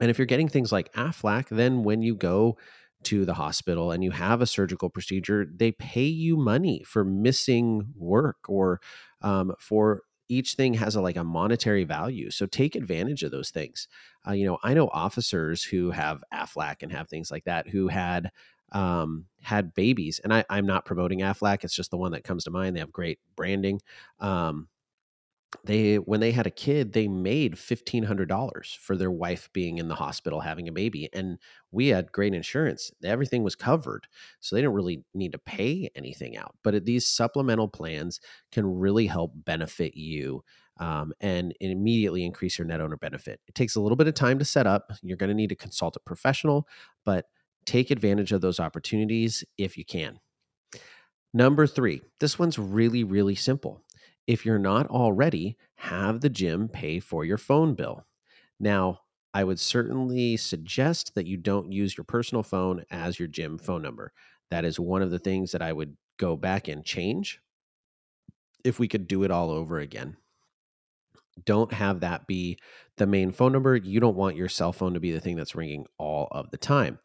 And 0.00 0.10
if 0.10 0.18
you're 0.18 0.26
getting 0.26 0.48
things 0.48 0.72
like 0.72 0.92
AFLAC, 0.92 1.48
then 1.48 1.84
when 1.84 2.02
you 2.02 2.16
go 2.16 2.58
to 3.04 3.24
the 3.24 3.34
hospital 3.34 3.90
and 3.90 4.02
you 4.02 4.10
have 4.10 4.40
a 4.40 4.46
surgical 4.46 4.90
procedure, 4.90 5.46
they 5.52 5.72
pay 5.72 6.04
you 6.04 6.36
money 6.36 6.82
for 6.86 7.04
missing 7.04 7.88
work 7.96 8.48
or 8.48 8.80
um, 9.22 9.54
for 9.58 10.02
each 10.28 10.54
thing 10.54 10.74
has 10.74 10.94
a 10.94 11.00
like 11.00 11.16
a 11.16 11.24
monetary 11.24 11.84
value. 11.84 12.30
So 12.30 12.46
take 12.46 12.74
advantage 12.74 13.22
of 13.22 13.30
those 13.30 13.50
things. 13.50 13.88
Uh, 14.26 14.32
you 14.32 14.46
know, 14.46 14.58
I 14.62 14.74
know 14.74 14.88
officers 14.88 15.62
who 15.62 15.90
have 15.90 16.24
AFLAC 16.32 16.82
and 16.82 16.92
have 16.92 17.08
things 17.08 17.30
like 17.30 17.44
that 17.44 17.68
who 17.68 17.88
had 17.88 18.30
um, 18.72 19.26
had 19.42 19.74
babies, 19.74 20.20
and 20.24 20.32
I, 20.32 20.44
I'm 20.50 20.66
not 20.66 20.84
promoting 20.84 21.20
AFLAC. 21.20 21.62
It's 21.62 21.74
just 21.74 21.90
the 21.90 21.96
one 21.96 22.12
that 22.12 22.24
comes 22.24 22.44
to 22.44 22.50
mind. 22.50 22.74
They 22.74 22.80
have 22.80 22.90
great 22.90 23.20
branding. 23.36 23.80
Um, 24.18 24.68
they 25.64 25.96
when 25.96 26.20
they 26.20 26.32
had 26.32 26.46
a 26.46 26.50
kid 26.50 26.92
they 26.92 27.08
made 27.08 27.54
$1500 27.54 28.76
for 28.76 28.96
their 28.96 29.10
wife 29.10 29.48
being 29.52 29.78
in 29.78 29.88
the 29.88 29.94
hospital 29.94 30.40
having 30.40 30.68
a 30.68 30.72
baby 30.72 31.08
and 31.12 31.38
we 31.70 31.88
had 31.88 32.12
great 32.12 32.34
insurance. 32.34 32.90
Everything 33.04 33.42
was 33.42 33.54
covered 33.54 34.06
so 34.40 34.54
they 34.54 34.62
didn't 34.62 34.74
really 34.74 35.04
need 35.14 35.32
to 35.32 35.38
pay 35.38 35.90
anything 35.94 36.36
out 36.36 36.54
but 36.62 36.84
these 36.84 37.06
supplemental 37.06 37.68
plans 37.68 38.20
can 38.52 38.66
really 38.66 39.06
help 39.06 39.32
benefit 39.34 39.96
you 39.96 40.42
um, 40.80 41.12
and 41.20 41.54
immediately 41.60 42.24
increase 42.24 42.58
your 42.58 42.66
net 42.66 42.80
owner 42.80 42.96
benefit. 42.96 43.40
It 43.46 43.54
takes 43.54 43.76
a 43.76 43.80
little 43.80 43.96
bit 43.96 44.08
of 44.08 44.14
time 44.14 44.38
to 44.38 44.44
set 44.44 44.66
up 44.66 44.92
you're 45.02 45.16
going 45.16 45.28
to 45.28 45.34
need 45.34 45.50
to 45.50 45.56
consult 45.56 45.96
a 45.96 46.00
professional 46.00 46.68
but 47.04 47.26
take 47.64 47.90
advantage 47.90 48.32
of 48.32 48.40
those 48.40 48.60
opportunities 48.60 49.44
if 49.56 49.78
you 49.78 49.84
can. 49.84 50.20
Number 51.36 51.66
three, 51.66 52.00
this 52.20 52.38
one's 52.38 52.60
really, 52.60 53.02
really 53.02 53.34
simple 53.34 53.83
if 54.26 54.46
you're 54.46 54.58
not 54.58 54.86
already, 54.88 55.56
have 55.76 56.20
the 56.20 56.30
gym 56.30 56.68
pay 56.68 57.00
for 57.00 57.24
your 57.24 57.38
phone 57.38 57.74
bill. 57.74 58.06
Now, 58.58 59.00
I 59.34 59.44
would 59.44 59.58
certainly 59.58 60.36
suggest 60.36 61.14
that 61.14 61.26
you 61.26 61.36
don't 61.36 61.72
use 61.72 61.96
your 61.96 62.04
personal 62.04 62.42
phone 62.42 62.84
as 62.90 63.18
your 63.18 63.28
gym 63.28 63.58
phone 63.58 63.82
number. 63.82 64.12
That 64.50 64.64
is 64.64 64.78
one 64.78 65.02
of 65.02 65.10
the 65.10 65.18
things 65.18 65.52
that 65.52 65.62
I 65.62 65.72
would 65.72 65.96
go 66.18 66.36
back 66.36 66.68
and 66.68 66.84
change 66.84 67.40
if 68.64 68.78
we 68.78 68.88
could 68.88 69.08
do 69.08 69.24
it 69.24 69.30
all 69.30 69.50
over 69.50 69.78
again. 69.78 70.16
Don't 71.44 71.72
have 71.72 72.00
that 72.00 72.26
be 72.28 72.58
the 72.96 73.06
main 73.06 73.32
phone 73.32 73.52
number. 73.52 73.74
You 73.74 73.98
don't 73.98 74.16
want 74.16 74.36
your 74.36 74.48
cell 74.48 74.72
phone 74.72 74.94
to 74.94 75.00
be 75.00 75.10
the 75.10 75.20
thing 75.20 75.36
that's 75.36 75.56
ringing 75.56 75.84
all 75.98 76.28
of 76.30 76.50
the 76.50 76.56
time. 76.56 76.98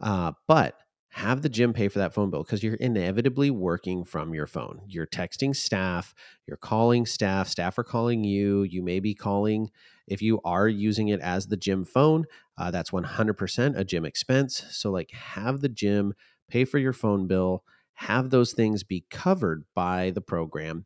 Uh, 0.00 0.32
but 0.46 0.78
have 1.14 1.42
the 1.42 1.48
gym 1.48 1.72
pay 1.72 1.88
for 1.88 2.00
that 2.00 2.12
phone 2.12 2.30
bill 2.30 2.42
because 2.42 2.62
you're 2.62 2.74
inevitably 2.74 3.50
working 3.50 4.04
from 4.04 4.34
your 4.34 4.46
phone. 4.46 4.80
You're 4.88 5.06
texting 5.06 5.54
staff, 5.54 6.12
you're 6.46 6.56
calling 6.56 7.06
staff, 7.06 7.48
staff 7.48 7.78
are 7.78 7.84
calling 7.84 8.24
you. 8.24 8.62
You 8.64 8.82
may 8.82 8.98
be 8.98 9.14
calling, 9.14 9.70
if 10.08 10.20
you 10.20 10.40
are 10.44 10.68
using 10.68 11.08
it 11.08 11.20
as 11.20 11.46
the 11.46 11.56
gym 11.56 11.84
phone, 11.84 12.24
uh, 12.58 12.70
that's 12.70 12.92
100% 12.92 13.78
a 13.78 13.84
gym 13.84 14.04
expense. 14.04 14.64
So, 14.70 14.90
like, 14.90 15.12
have 15.12 15.60
the 15.60 15.68
gym 15.68 16.14
pay 16.48 16.64
for 16.64 16.78
your 16.78 16.92
phone 16.92 17.26
bill, 17.28 17.62
have 17.94 18.30
those 18.30 18.52
things 18.52 18.82
be 18.82 19.04
covered 19.10 19.64
by 19.74 20.10
the 20.10 20.20
program. 20.20 20.84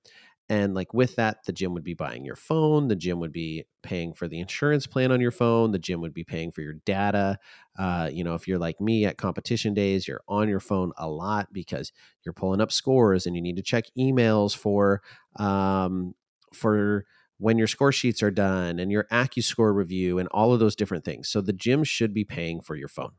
And 0.50 0.74
like 0.74 0.94
with 0.94 1.16
that, 1.16 1.44
the 1.44 1.52
gym 1.52 1.74
would 1.74 1.84
be 1.84 1.92
buying 1.94 2.24
your 2.24 2.36
phone, 2.36 2.88
the 2.88 2.96
gym 2.96 3.20
would 3.20 3.32
be 3.32 3.66
paying 3.82 4.14
for 4.14 4.28
the 4.28 4.40
insurance 4.40 4.86
plan 4.86 5.12
on 5.12 5.20
your 5.20 5.30
phone, 5.30 5.72
the 5.72 5.78
gym 5.78 6.00
would 6.00 6.14
be 6.14 6.24
paying 6.24 6.50
for 6.52 6.62
your 6.62 6.72
data. 6.86 7.38
Uh, 7.78 8.08
you 8.12 8.24
know, 8.24 8.34
if 8.34 8.48
you're 8.48 8.58
like 8.58 8.80
me 8.80 9.04
at 9.04 9.18
competition 9.18 9.74
days, 9.74 10.08
you're 10.08 10.22
on 10.26 10.48
your 10.48 10.60
phone 10.60 10.92
a 10.96 11.08
lot 11.08 11.52
because 11.52 11.92
you're 12.24 12.32
pulling 12.32 12.60
up 12.60 12.72
scores 12.72 13.26
and 13.26 13.36
you 13.36 13.42
need 13.42 13.56
to 13.56 13.62
check 13.62 13.84
emails 13.98 14.56
for 14.56 15.02
um, 15.36 16.14
for 16.54 17.04
when 17.38 17.58
your 17.58 17.66
score 17.68 17.92
sheets 17.92 18.22
are 18.22 18.30
done 18.30 18.78
and 18.78 18.90
your 18.90 19.04
AccuScore 19.12 19.74
review 19.74 20.18
and 20.18 20.28
all 20.30 20.52
of 20.52 20.60
those 20.60 20.74
different 20.74 21.04
things. 21.04 21.28
So 21.28 21.40
the 21.40 21.52
gym 21.52 21.84
should 21.84 22.12
be 22.12 22.24
paying 22.24 22.60
for 22.60 22.74
your 22.74 22.88
phone. 22.88 23.12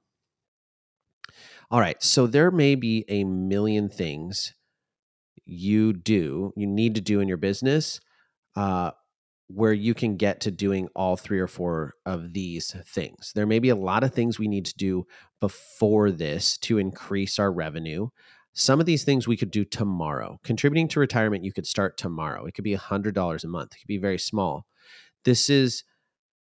All 1.71 1.79
right, 1.79 2.01
so 2.01 2.27
there 2.27 2.51
may 2.51 2.75
be 2.75 3.05
a 3.07 3.23
million 3.23 3.89
things 3.89 4.53
you 5.49 5.93
do, 5.93 6.53
you 6.55 6.67
need 6.67 6.95
to 6.95 7.01
do 7.01 7.19
in 7.19 7.27
your 7.27 7.37
business, 7.37 7.99
uh, 8.55 8.91
where 9.47 9.73
you 9.73 9.93
can 9.93 10.15
get 10.15 10.41
to 10.41 10.51
doing 10.51 10.87
all 10.95 11.17
three 11.17 11.39
or 11.39 11.47
four 11.47 11.95
of 12.05 12.33
these 12.33 12.75
things. 12.85 13.31
There 13.33 13.47
may 13.47 13.59
be 13.59 13.69
a 13.69 13.75
lot 13.75 14.03
of 14.03 14.13
things 14.13 14.37
we 14.37 14.47
need 14.47 14.65
to 14.65 14.77
do 14.77 15.07
before 15.39 16.11
this 16.11 16.57
to 16.59 16.77
increase 16.77 17.39
our 17.39 17.51
revenue. 17.51 18.09
Some 18.53 18.79
of 18.79 18.85
these 18.85 19.03
things 19.03 19.27
we 19.27 19.37
could 19.37 19.51
do 19.51 19.65
tomorrow. 19.65 20.39
Contributing 20.43 20.87
to 20.89 20.99
retirement, 20.99 21.43
you 21.43 21.51
could 21.51 21.65
start 21.65 21.97
tomorrow. 21.97 22.45
It 22.45 22.53
could 22.53 22.63
be 22.63 22.75
$100 22.75 23.43
a 23.43 23.47
month, 23.47 23.73
it 23.73 23.79
could 23.79 23.87
be 23.87 23.97
very 23.97 24.19
small. 24.19 24.67
This 25.25 25.49
is 25.49 25.83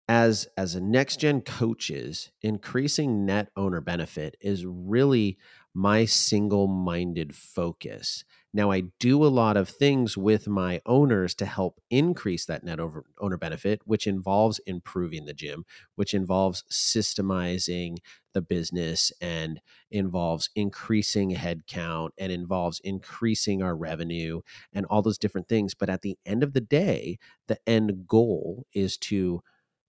as 0.10 0.48
as 0.56 0.76
a 0.76 0.82
next 0.82 1.20
gen 1.20 1.42
coaches 1.42 2.32
increasing 2.42 3.26
net 3.26 3.50
owner 3.58 3.82
benefit 3.82 4.38
is 4.40 4.66
really 4.66 5.38
my 5.74 6.06
single 6.06 6.68
minded 6.68 7.36
focus 7.36 8.24
now, 8.58 8.72
I 8.72 8.86
do 9.00 9.24
a 9.24 9.28
lot 9.30 9.56
of 9.56 9.70
things 9.70 10.18
with 10.18 10.48
my 10.48 10.82
owners 10.88 11.36
to 11.36 11.46
help 11.46 11.80
increase 11.92 12.44
that 12.48 12.64
net 12.64 12.80
over, 12.80 13.06
owner 13.20 13.38
benefit, 13.38 13.82
which 13.86 14.08
involves 14.08 14.58
improving 14.66 15.26
the 15.26 15.34
gym, 15.36 15.64
which 15.94 16.16
involves 16.16 16.64
systemizing 16.72 17.98
the 18.34 18.42
business 18.42 19.12
and 19.22 19.62
involves 19.92 20.50
increasing 20.56 21.36
headcount 21.36 22.10
and 22.18 22.32
involves 22.32 22.80
increasing 22.80 23.62
our 23.62 23.76
revenue 23.76 24.42
and 24.74 24.88
all 24.88 25.04
those 25.04 25.20
different 25.20 25.48
things. 25.48 25.76
But 25.76 25.92
at 25.92 26.02
the 26.02 26.18
end 26.26 26.42
of 26.42 26.54
the 26.54 26.62
day, 26.62 27.20
the 27.48 27.60
end 27.68 28.08
goal 28.08 28.66
is 28.74 28.98
to 28.98 29.44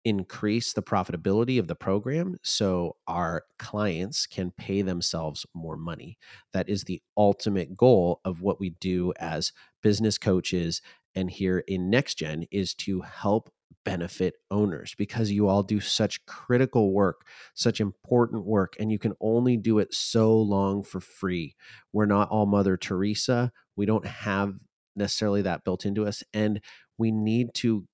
increase 0.05 0.73
the 0.73 0.83
profitability 0.83 1.59
of 1.59 1.67
the 1.67 1.75
program 1.75 2.37
so 2.43 2.97
our 3.07 3.43
clients 3.57 4.27
can 4.27 4.51
pay 4.51 4.81
themselves 4.81 5.45
more 5.53 5.77
money. 5.77 6.17
That 6.51 6.67
is 6.69 6.83
the 6.83 7.01
ultimate 7.17 7.77
goal 7.77 8.19
of 8.25 8.41
what 8.41 8.59
we 8.59 8.71
do 8.71 9.13
as 9.19 9.51
business 9.81 10.17
coaches 10.17 10.81
and 11.15 11.29
here 11.29 11.59
in 11.67 11.91
NextGen 11.91 12.47
is 12.51 12.73
to 12.75 13.01
help 13.01 13.51
benefit 13.85 14.35
owners 14.49 14.95
because 14.97 15.31
you 15.31 15.47
all 15.47 15.63
do 15.63 15.79
such 15.79 16.25
critical 16.25 16.93
work, 16.93 17.27
such 17.53 17.81
important 17.81 18.45
work, 18.45 18.75
and 18.79 18.91
you 18.91 18.97
can 18.97 19.13
only 19.19 19.57
do 19.57 19.79
it 19.79 19.93
so 19.93 20.35
long 20.35 20.83
for 20.83 20.99
free. 20.99 21.55
We're 21.91 22.05
not 22.05 22.29
all 22.29 22.45
Mother 22.45 22.77
Teresa. 22.77 23.51
We 23.75 23.85
don't 23.85 24.05
have 24.05 24.53
necessarily 24.95 25.41
that 25.41 25.63
built 25.63 25.85
into 25.85 26.05
us. 26.05 26.23
And 26.33 26.61
we 26.97 27.11
need 27.11 27.53
to 27.55 27.85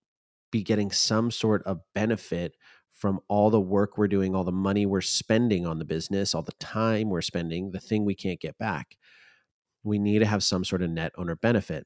be 0.51 0.63
getting 0.63 0.91
some 0.91 1.31
sort 1.31 1.63
of 1.63 1.79
benefit 1.95 2.55
from 2.91 3.19
all 3.29 3.49
the 3.49 3.61
work 3.61 3.97
we're 3.97 4.07
doing, 4.07 4.35
all 4.35 4.43
the 4.43 4.51
money 4.51 4.85
we're 4.85 5.01
spending 5.01 5.65
on 5.65 5.79
the 5.79 5.85
business, 5.85 6.35
all 6.35 6.41
the 6.41 6.51
time 6.59 7.09
we're 7.09 7.21
spending, 7.21 7.71
the 7.71 7.79
thing 7.79 8.05
we 8.05 8.15
can't 8.15 8.41
get 8.41 8.57
back. 8.57 8.97
we 9.83 9.99
need 9.99 10.19
to 10.19 10.25
have 10.25 10.43
some 10.43 10.63
sort 10.63 10.81
of 10.81 10.89
net 10.89 11.11
owner 11.17 11.35
benefit. 11.35 11.85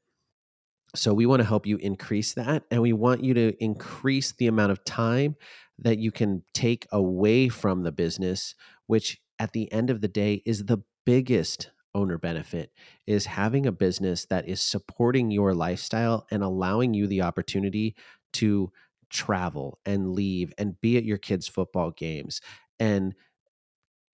So 0.94 1.12
we 1.14 1.26
want 1.26 1.40
to 1.40 1.48
help 1.48 1.66
you 1.66 1.76
increase 1.78 2.34
that. 2.34 2.64
And 2.70 2.82
we 2.82 2.92
want 2.92 3.22
you 3.24 3.34
to 3.34 3.52
increase 3.62 4.32
the 4.32 4.46
amount 4.46 4.72
of 4.72 4.84
time 4.84 5.36
that 5.78 5.98
you 5.98 6.12
can 6.12 6.44
take 6.54 6.86
away 6.92 7.48
from 7.48 7.82
the 7.82 7.92
business, 7.92 8.54
which 8.86 9.20
at 9.38 9.52
the 9.52 9.70
end 9.72 9.90
of 9.90 10.00
the 10.00 10.08
day 10.08 10.42
is 10.46 10.66
the 10.66 10.78
biggest 11.04 11.70
owner 11.94 12.18
benefit 12.18 12.72
is 13.06 13.26
having 13.26 13.66
a 13.66 13.72
business 13.72 14.26
that 14.26 14.48
is 14.48 14.60
supporting 14.60 15.30
your 15.30 15.54
lifestyle 15.54 16.26
and 16.30 16.42
allowing 16.42 16.94
you 16.94 17.06
the 17.06 17.22
opportunity 17.22 17.94
to 18.34 18.70
travel 19.10 19.78
and 19.86 20.12
leave 20.12 20.52
and 20.58 20.80
be 20.80 20.96
at 20.96 21.04
your 21.04 21.18
kids' 21.18 21.48
football 21.48 21.90
games 21.90 22.40
and 22.80 23.14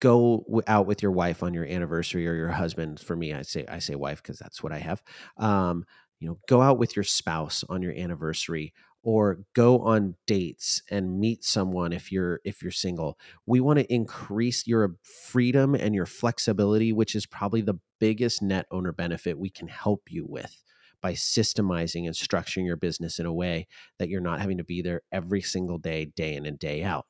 go 0.02 0.46
out 0.68 0.86
with 0.86 1.02
your 1.04 1.12
wife 1.12 1.44
on 1.44 1.54
your 1.54 1.66
anniversary 1.66 2.28
or 2.28 2.34
your 2.34 2.50
husband 2.50 3.00
for 3.00 3.16
me 3.16 3.34
i 3.34 3.42
say 3.42 3.66
i 3.68 3.80
say 3.80 3.96
wife 3.96 4.22
because 4.24 4.40
that's 4.40 4.64
what 4.64 4.72
i 4.72 4.78
have 4.78 5.04
um, 5.38 5.84
you 6.20 6.28
know 6.28 6.40
go 6.48 6.62
out 6.62 6.78
with 6.78 6.96
your 6.96 7.04
spouse 7.04 7.64
on 7.70 7.82
your 7.82 7.94
anniversary 7.94 8.74
or 9.04 9.40
go 9.56 9.80
on 9.80 10.16
dates 10.28 10.82
and 10.90 11.20
meet 11.20 11.44
someone 11.44 11.94
if 11.94 12.12
you're 12.12 12.42
if 12.44 12.62
you're 12.62 12.72
single. 12.72 13.18
We 13.46 13.62
want 13.62 13.80
to 13.80 13.94
increase 13.94 14.68
your 14.68 14.96
freedom 15.02 15.74
and 15.74 15.96
your 15.96 16.06
flexibility 16.06 16.92
which 16.92 17.16
is 17.16 17.26
probably 17.26 17.62
the 17.62 17.80
biggest 18.00 18.42
net 18.42 18.66
owner 18.72 18.92
benefit 18.92 19.40
we 19.40 19.50
can 19.50 19.68
help 19.68 20.04
you 20.10 20.26
with 20.28 20.64
by 21.02 21.14
systemizing 21.14 22.06
and 22.06 22.16
structuring 22.16 22.66
your 22.66 22.78
business 22.78 23.20
in 23.20 23.26
a 23.26 23.34
way 23.34 23.68
that 23.98 24.10
you're 24.10 24.22
not 24.22 24.42
having 24.42 24.58
to 24.58 24.64
be 24.64 24.82
there 24.82 25.02
every 25.12 25.42
single 25.42 25.78
day 25.78 26.06
day 26.16 26.36
in 26.36 26.46
and 26.46 26.60
day 26.60 26.84
out. 26.84 27.06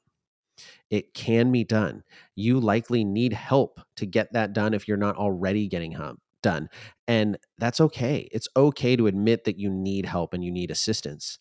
It 0.90 1.14
can 1.14 1.52
be 1.52 1.64
done. 1.64 2.04
You 2.36 2.60
likely 2.60 3.06
need 3.06 3.34
help 3.34 3.80
to 3.96 4.06
get 4.06 4.34
that 4.34 4.54
done 4.54 4.74
if 4.74 4.88
you're 4.88 4.98
not 4.98 5.16
already 5.16 5.68
getting 5.68 5.94
help 5.94 6.20
done 6.42 6.70
and 7.10 7.40
that's 7.58 7.82
okay. 7.82 8.30
It's 8.32 8.48
okay 8.56 8.96
to 8.96 9.08
admit 9.08 9.46
that 9.46 9.58
you 9.58 9.72
need 9.72 10.06
help 10.06 10.34
and 10.34 10.44
you 10.44 10.52
need 10.52 10.70
assistance. 10.70 11.40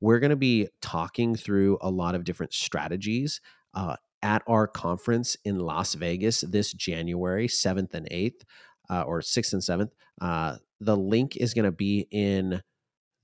We're 0.00 0.20
going 0.20 0.30
to 0.30 0.36
be 0.36 0.68
talking 0.80 1.34
through 1.34 1.78
a 1.80 1.90
lot 1.90 2.14
of 2.14 2.22
different 2.22 2.54
strategies 2.54 3.40
uh, 3.74 3.96
at 4.22 4.42
our 4.46 4.68
conference 4.68 5.36
in 5.44 5.58
Las 5.58 5.94
Vegas 5.94 6.42
this 6.42 6.72
January 6.72 7.48
7th 7.48 7.94
and 7.94 8.08
8th, 8.10 8.42
uh, 8.90 9.02
or 9.02 9.20
6th 9.20 9.52
and 9.52 9.62
7th. 9.62 9.90
Uh, 10.20 10.56
the 10.80 10.96
link 10.96 11.36
is 11.36 11.54
going 11.54 11.64
to 11.64 11.72
be 11.72 12.06
in 12.10 12.62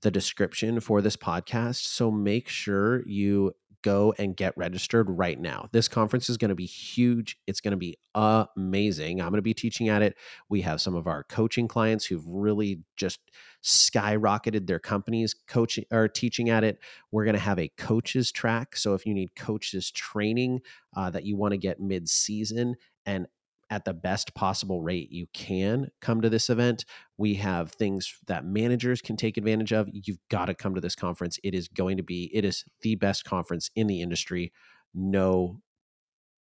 the 0.01 0.11
description 0.11 0.79
for 0.79 1.01
this 1.01 1.15
podcast. 1.15 1.83
So 1.83 2.11
make 2.11 2.47
sure 2.47 3.07
you 3.07 3.53
go 3.85 4.15
and 4.17 4.35
get 4.35 4.51
registered 4.57 5.07
right 5.11 5.39
now. 5.39 5.69
This 5.71 5.87
conference 5.87 6.27
is 6.27 6.37
going 6.37 6.49
to 6.49 6.55
be 6.55 6.65
huge. 6.65 7.37
It's 7.45 7.61
going 7.61 7.71
to 7.71 7.77
be 7.77 7.97
amazing. 8.15 9.21
I'm 9.21 9.29
going 9.29 9.37
to 9.37 9.43
be 9.43 9.53
teaching 9.53 9.89
at 9.89 10.01
it. 10.01 10.15
We 10.49 10.61
have 10.61 10.81
some 10.81 10.95
of 10.95 11.05
our 11.05 11.23
coaching 11.23 11.67
clients 11.67 12.05
who've 12.05 12.25
really 12.25 12.79
just 12.97 13.19
skyrocketed 13.63 14.65
their 14.65 14.79
companies 14.79 15.35
coaching 15.47 15.85
or 15.91 16.07
teaching 16.07 16.49
at 16.49 16.63
it. 16.63 16.79
We're 17.11 17.25
going 17.25 17.35
to 17.35 17.39
have 17.39 17.59
a 17.59 17.71
coaches 17.77 18.31
track. 18.31 18.75
So 18.75 18.95
if 18.95 19.05
you 19.05 19.13
need 19.13 19.35
coaches 19.35 19.91
training 19.91 20.61
uh, 20.97 21.11
that 21.11 21.25
you 21.25 21.37
want 21.37 21.51
to 21.51 21.57
get 21.57 21.79
mid 21.79 22.09
season 22.09 22.77
and 23.05 23.27
at 23.69 23.85
the 23.85 23.93
best 23.93 24.33
possible 24.35 24.81
rate 24.81 25.11
you 25.11 25.27
can 25.33 25.89
come 26.01 26.21
to 26.21 26.29
this 26.29 26.49
event. 26.49 26.85
We 27.17 27.35
have 27.35 27.71
things 27.71 28.15
that 28.27 28.45
managers 28.45 29.01
can 29.01 29.17
take 29.17 29.37
advantage 29.37 29.73
of. 29.73 29.89
You've 29.91 30.19
got 30.29 30.45
to 30.45 30.53
come 30.53 30.75
to 30.75 30.81
this 30.81 30.95
conference. 30.95 31.39
It 31.43 31.53
is 31.53 31.67
going 31.67 31.97
to 31.97 32.03
be 32.03 32.29
it 32.33 32.45
is 32.45 32.63
the 32.81 32.95
best 32.95 33.25
conference 33.25 33.69
in 33.75 33.87
the 33.87 34.01
industry. 34.01 34.51
No 34.93 35.61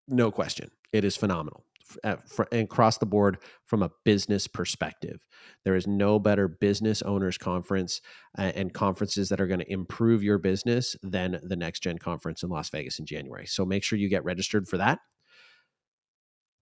no 0.06 0.30
question. 0.30 0.70
It 0.92 1.04
is 1.04 1.16
phenomenal. 1.16 1.64
Uh, 2.04 2.16
and 2.52 2.64
across 2.64 2.98
the 2.98 3.06
board 3.06 3.38
from 3.64 3.82
a 3.82 3.90
business 4.04 4.46
perspective. 4.46 5.26
There 5.64 5.74
is 5.74 5.86
no 5.86 6.18
better 6.18 6.46
business 6.46 7.00
owners 7.00 7.38
conference 7.38 8.02
uh, 8.36 8.52
and 8.54 8.74
conferences 8.74 9.30
that 9.30 9.40
are 9.40 9.46
going 9.46 9.60
to 9.60 9.72
improve 9.72 10.22
your 10.22 10.36
business 10.36 10.96
than 11.02 11.40
the 11.42 11.56
Next 11.56 11.82
Gen 11.82 11.96
conference 11.96 12.42
in 12.42 12.50
Las 12.50 12.68
Vegas 12.68 12.98
in 12.98 13.06
January. 13.06 13.46
So 13.46 13.64
make 13.64 13.84
sure 13.84 13.98
you 13.98 14.10
get 14.10 14.24
registered 14.24 14.68
for 14.68 14.76
that. 14.76 14.98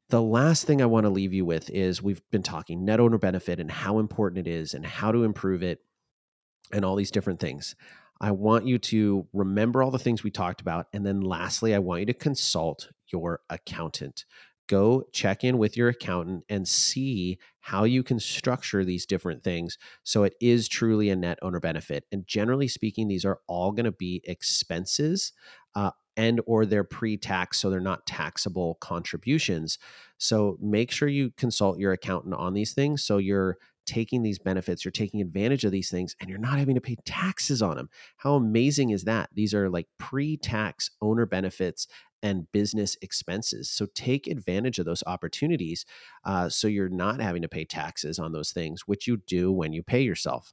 The 0.08 0.22
last 0.22 0.64
thing 0.64 0.80
I 0.80 0.86
want 0.86 1.04
to 1.04 1.10
leave 1.10 1.32
you 1.32 1.44
with 1.44 1.68
is 1.70 2.00
we've 2.00 2.22
been 2.30 2.42
talking 2.42 2.84
net 2.84 3.00
owner 3.00 3.18
benefit 3.18 3.58
and 3.58 3.70
how 3.70 3.98
important 3.98 4.46
it 4.46 4.50
is 4.50 4.72
and 4.72 4.86
how 4.86 5.10
to 5.10 5.24
improve 5.24 5.64
it 5.64 5.80
and 6.72 6.84
all 6.84 6.94
these 6.94 7.10
different 7.10 7.40
things. 7.40 7.74
I 8.20 8.30
want 8.30 8.66
you 8.66 8.78
to 8.78 9.26
remember 9.32 9.82
all 9.82 9.90
the 9.90 9.98
things 9.98 10.22
we 10.22 10.30
talked 10.30 10.60
about. 10.60 10.86
And 10.92 11.04
then 11.04 11.20
lastly, 11.20 11.74
I 11.74 11.80
want 11.80 12.00
you 12.00 12.06
to 12.06 12.14
consult 12.14 12.90
your 13.12 13.40
accountant. 13.50 14.24
Go 14.68 15.04
check 15.12 15.44
in 15.44 15.58
with 15.58 15.76
your 15.76 15.88
accountant 15.88 16.44
and 16.48 16.66
see 16.66 17.38
how 17.60 17.84
you 17.84 18.02
can 18.02 18.18
structure 18.18 18.84
these 18.84 19.06
different 19.06 19.44
things 19.44 19.76
so 20.02 20.22
it 20.22 20.34
is 20.40 20.68
truly 20.68 21.10
a 21.10 21.16
net 21.16 21.38
owner 21.42 21.60
benefit. 21.60 22.04
And 22.10 22.26
generally 22.26 22.68
speaking, 22.68 23.08
these 23.08 23.24
are 23.24 23.40
all 23.48 23.72
going 23.72 23.84
to 23.84 23.92
be 23.92 24.22
expenses 24.24 25.32
uh, 25.74 25.90
and 26.16 26.40
or 26.46 26.64
they're 26.66 26.84
pre-tax 26.84 27.58
so 27.58 27.70
they're 27.70 27.80
not 27.80 28.06
taxable 28.06 28.76
contributions. 28.80 29.78
So 30.18 30.58
make 30.60 30.90
sure 30.90 31.08
you 31.08 31.32
consult 31.36 31.78
your 31.78 31.92
accountant 31.92 32.34
on 32.34 32.54
these 32.54 32.72
things. 32.72 33.02
So 33.02 33.18
you're 33.18 33.58
taking 33.86 34.22
these 34.22 34.40
benefits 34.40 34.84
you're 34.84 34.90
taking 34.90 35.20
advantage 35.20 35.64
of 35.64 35.70
these 35.70 35.88
things 35.88 36.16
and 36.20 36.28
you're 36.28 36.40
not 36.40 36.58
having 36.58 36.74
to 36.74 36.80
pay 36.80 36.96
taxes 37.04 37.62
on 37.62 37.76
them 37.76 37.88
how 38.16 38.34
amazing 38.34 38.90
is 38.90 39.04
that? 39.04 39.30
These 39.32 39.54
are 39.54 39.70
like 39.70 39.86
pre-tax 39.98 40.90
owner 41.00 41.24
benefits 41.24 41.86
and 42.22 42.50
business 42.50 42.96
expenses. 43.02 43.70
So 43.70 43.86
take 43.94 44.26
advantage 44.26 44.78
of 44.78 44.86
those 44.86 45.04
opportunities 45.06 45.84
uh, 46.24 46.48
so 46.48 46.66
you're 46.66 46.88
not 46.88 47.20
having 47.20 47.42
to 47.42 47.48
pay 47.48 47.64
taxes 47.64 48.18
on 48.18 48.32
those 48.32 48.50
things 48.50 48.82
which 48.86 49.06
you 49.06 49.18
do 49.18 49.52
when 49.52 49.72
you 49.72 49.82
pay 49.82 50.00
yourself 50.00 50.52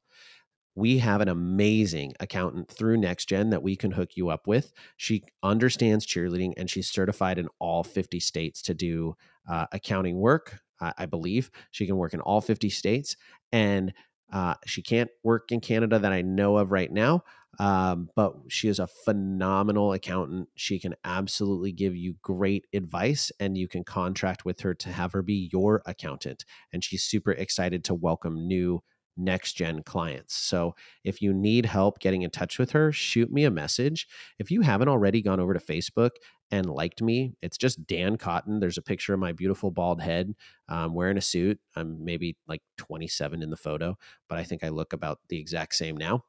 we 0.76 0.98
have 1.00 1.22
an 1.22 1.30
amazing 1.30 2.14
accountant 2.20 2.70
through 2.70 2.98
NextGen 2.98 3.52
that 3.52 3.64
we 3.64 3.76
can 3.76 3.92
hook 3.92 4.12
you 4.16 4.30
up 4.30 4.48
with. 4.48 4.74
She 4.98 5.24
understands 5.44 6.06
cheerleading 6.06 6.54
and 6.58 6.70
she's 6.70 6.90
certified 6.90 7.38
in 7.38 7.48
all 7.60 7.84
50 7.84 8.20
states 8.20 8.62
to 8.64 8.74
do 8.74 9.16
uh, 9.50 9.68
accounting 9.72 10.18
work. 10.18 10.60
I 10.98 11.06
believe 11.06 11.50
she 11.72 11.86
can 11.86 11.96
work 11.96 12.14
in 12.14 12.20
all 12.20 12.42
50 12.42 12.70
states 12.70 13.16
and 13.54 13.94
uh, 14.34 14.56
she 14.66 14.82
can't 14.82 15.10
work 15.24 15.52
in 15.52 15.62
Canada 15.62 16.00
that 16.00 16.12
I 16.12 16.22
know 16.22 16.58
of 16.58 16.72
right 16.72 16.92
now. 16.92 17.24
Um, 17.60 18.10
but 18.16 18.34
she 18.48 18.68
is 18.68 18.80
a 18.80 18.88
phenomenal 18.88 19.94
accountant. 19.94 20.50
She 20.56 20.80
can 20.80 20.96
absolutely 21.06 21.72
give 21.72 21.96
you 21.96 22.16
great 22.24 22.66
advice, 22.74 23.32
and 23.40 23.56
you 23.56 23.68
can 23.68 23.84
contract 23.84 24.44
with 24.44 24.62
her 24.62 24.74
to 24.74 24.90
have 24.90 25.14
her 25.14 25.22
be 25.22 25.50
your 25.54 25.84
accountant. 25.86 26.46
And 26.72 26.84
she's 26.84 27.04
super 27.04 27.32
excited 27.32 27.84
to 27.86 27.94
welcome 27.94 28.48
new 28.48 28.82
next 29.18 29.54
gen 29.54 29.84
clients. 29.84 30.36
So 30.36 30.76
if 31.04 31.22
you 31.22 31.34
need 31.34 31.66
help 31.66 32.00
getting 32.00 32.22
in 32.22 32.30
touch 32.30 32.58
with 32.60 32.72
her, 32.72 32.92
shoot 32.92 33.32
me 33.32 33.44
a 33.44 33.52
message. 33.52 34.08
If 34.40 34.52
you 34.52 34.62
haven't 34.62 34.90
already 34.90 35.22
gone 35.22 35.40
over 35.40 35.54
to 35.54 35.60
Facebook 35.60 36.12
and 36.52 36.70
liked 36.70 37.02
me, 37.02 37.34
it's 37.42 37.58
just 37.58 37.86
Dan 37.88 38.18
Cotton. 38.18 38.60
There's 38.60 38.78
a 38.78 38.84
picture 38.84 39.14
of 39.14 39.20
my 39.20 39.32
beautiful 39.32 39.72
bald 39.72 40.02
head 40.02 40.34
um, 40.70 40.94
wearing 40.94 41.18
a 41.18 41.22
suit. 41.22 41.60
I'm 41.76 42.04
maybe 42.04 42.38
like 42.48 42.62
27 42.78 43.42
in 43.42 43.50
the 43.50 43.58
photo, 43.58 43.98
but 44.30 44.38
I 44.38 44.44
think 44.44 44.64
I 44.64 44.70
look 44.70 44.94
about 44.94 45.20
the 45.30 45.40
exact 45.40 45.76
same 45.76 45.98
now. 45.98 46.26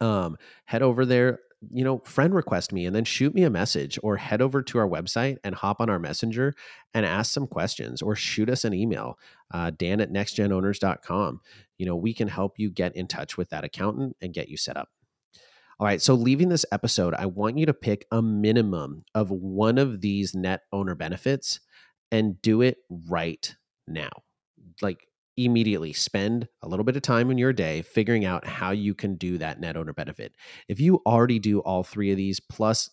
Um, 0.00 0.36
head 0.64 0.82
over 0.82 1.06
there, 1.06 1.38
you 1.70 1.84
know, 1.84 1.98
friend 2.04 2.34
request 2.34 2.72
me 2.72 2.86
and 2.86 2.94
then 2.94 3.04
shoot 3.04 3.34
me 3.34 3.44
a 3.44 3.50
message 3.50 3.98
or 4.02 4.16
head 4.16 4.42
over 4.42 4.62
to 4.62 4.78
our 4.78 4.88
website 4.88 5.38
and 5.44 5.54
hop 5.54 5.80
on 5.80 5.88
our 5.88 5.98
messenger 5.98 6.54
and 6.94 7.06
ask 7.06 7.32
some 7.32 7.46
questions 7.46 8.02
or 8.02 8.16
shoot 8.16 8.48
us 8.48 8.64
an 8.64 8.74
email, 8.74 9.18
uh, 9.52 9.70
dan 9.70 10.00
at 10.00 10.10
nextgenowners.com. 10.10 11.40
You 11.78 11.86
know, 11.86 11.96
we 11.96 12.14
can 12.14 12.28
help 12.28 12.58
you 12.58 12.70
get 12.70 12.96
in 12.96 13.06
touch 13.06 13.36
with 13.36 13.50
that 13.50 13.64
accountant 13.64 14.16
and 14.20 14.34
get 14.34 14.48
you 14.48 14.56
set 14.56 14.76
up. 14.76 14.88
All 15.78 15.86
right. 15.86 16.00
So, 16.00 16.14
leaving 16.14 16.48
this 16.48 16.66
episode, 16.70 17.14
I 17.14 17.26
want 17.26 17.58
you 17.58 17.66
to 17.66 17.74
pick 17.74 18.06
a 18.12 18.22
minimum 18.22 19.04
of 19.14 19.30
one 19.30 19.78
of 19.78 20.00
these 20.00 20.34
net 20.34 20.60
owner 20.72 20.94
benefits 20.94 21.60
and 22.10 22.40
do 22.40 22.62
it 22.62 22.78
right 23.08 23.56
now. 23.88 24.10
Like, 24.80 25.08
immediately 25.36 25.92
spend 25.92 26.48
a 26.62 26.68
little 26.68 26.84
bit 26.84 26.96
of 26.96 27.02
time 27.02 27.30
in 27.30 27.38
your 27.38 27.52
day 27.52 27.82
figuring 27.82 28.24
out 28.24 28.46
how 28.46 28.70
you 28.70 28.94
can 28.94 29.16
do 29.16 29.38
that 29.38 29.60
net 29.60 29.76
owner 29.76 29.92
benefit. 29.92 30.34
If 30.68 30.78
you 30.78 31.00
already 31.06 31.38
do 31.38 31.60
all 31.60 31.82
three 31.82 32.10
of 32.10 32.16
these 32.16 32.40
plus 32.40 32.90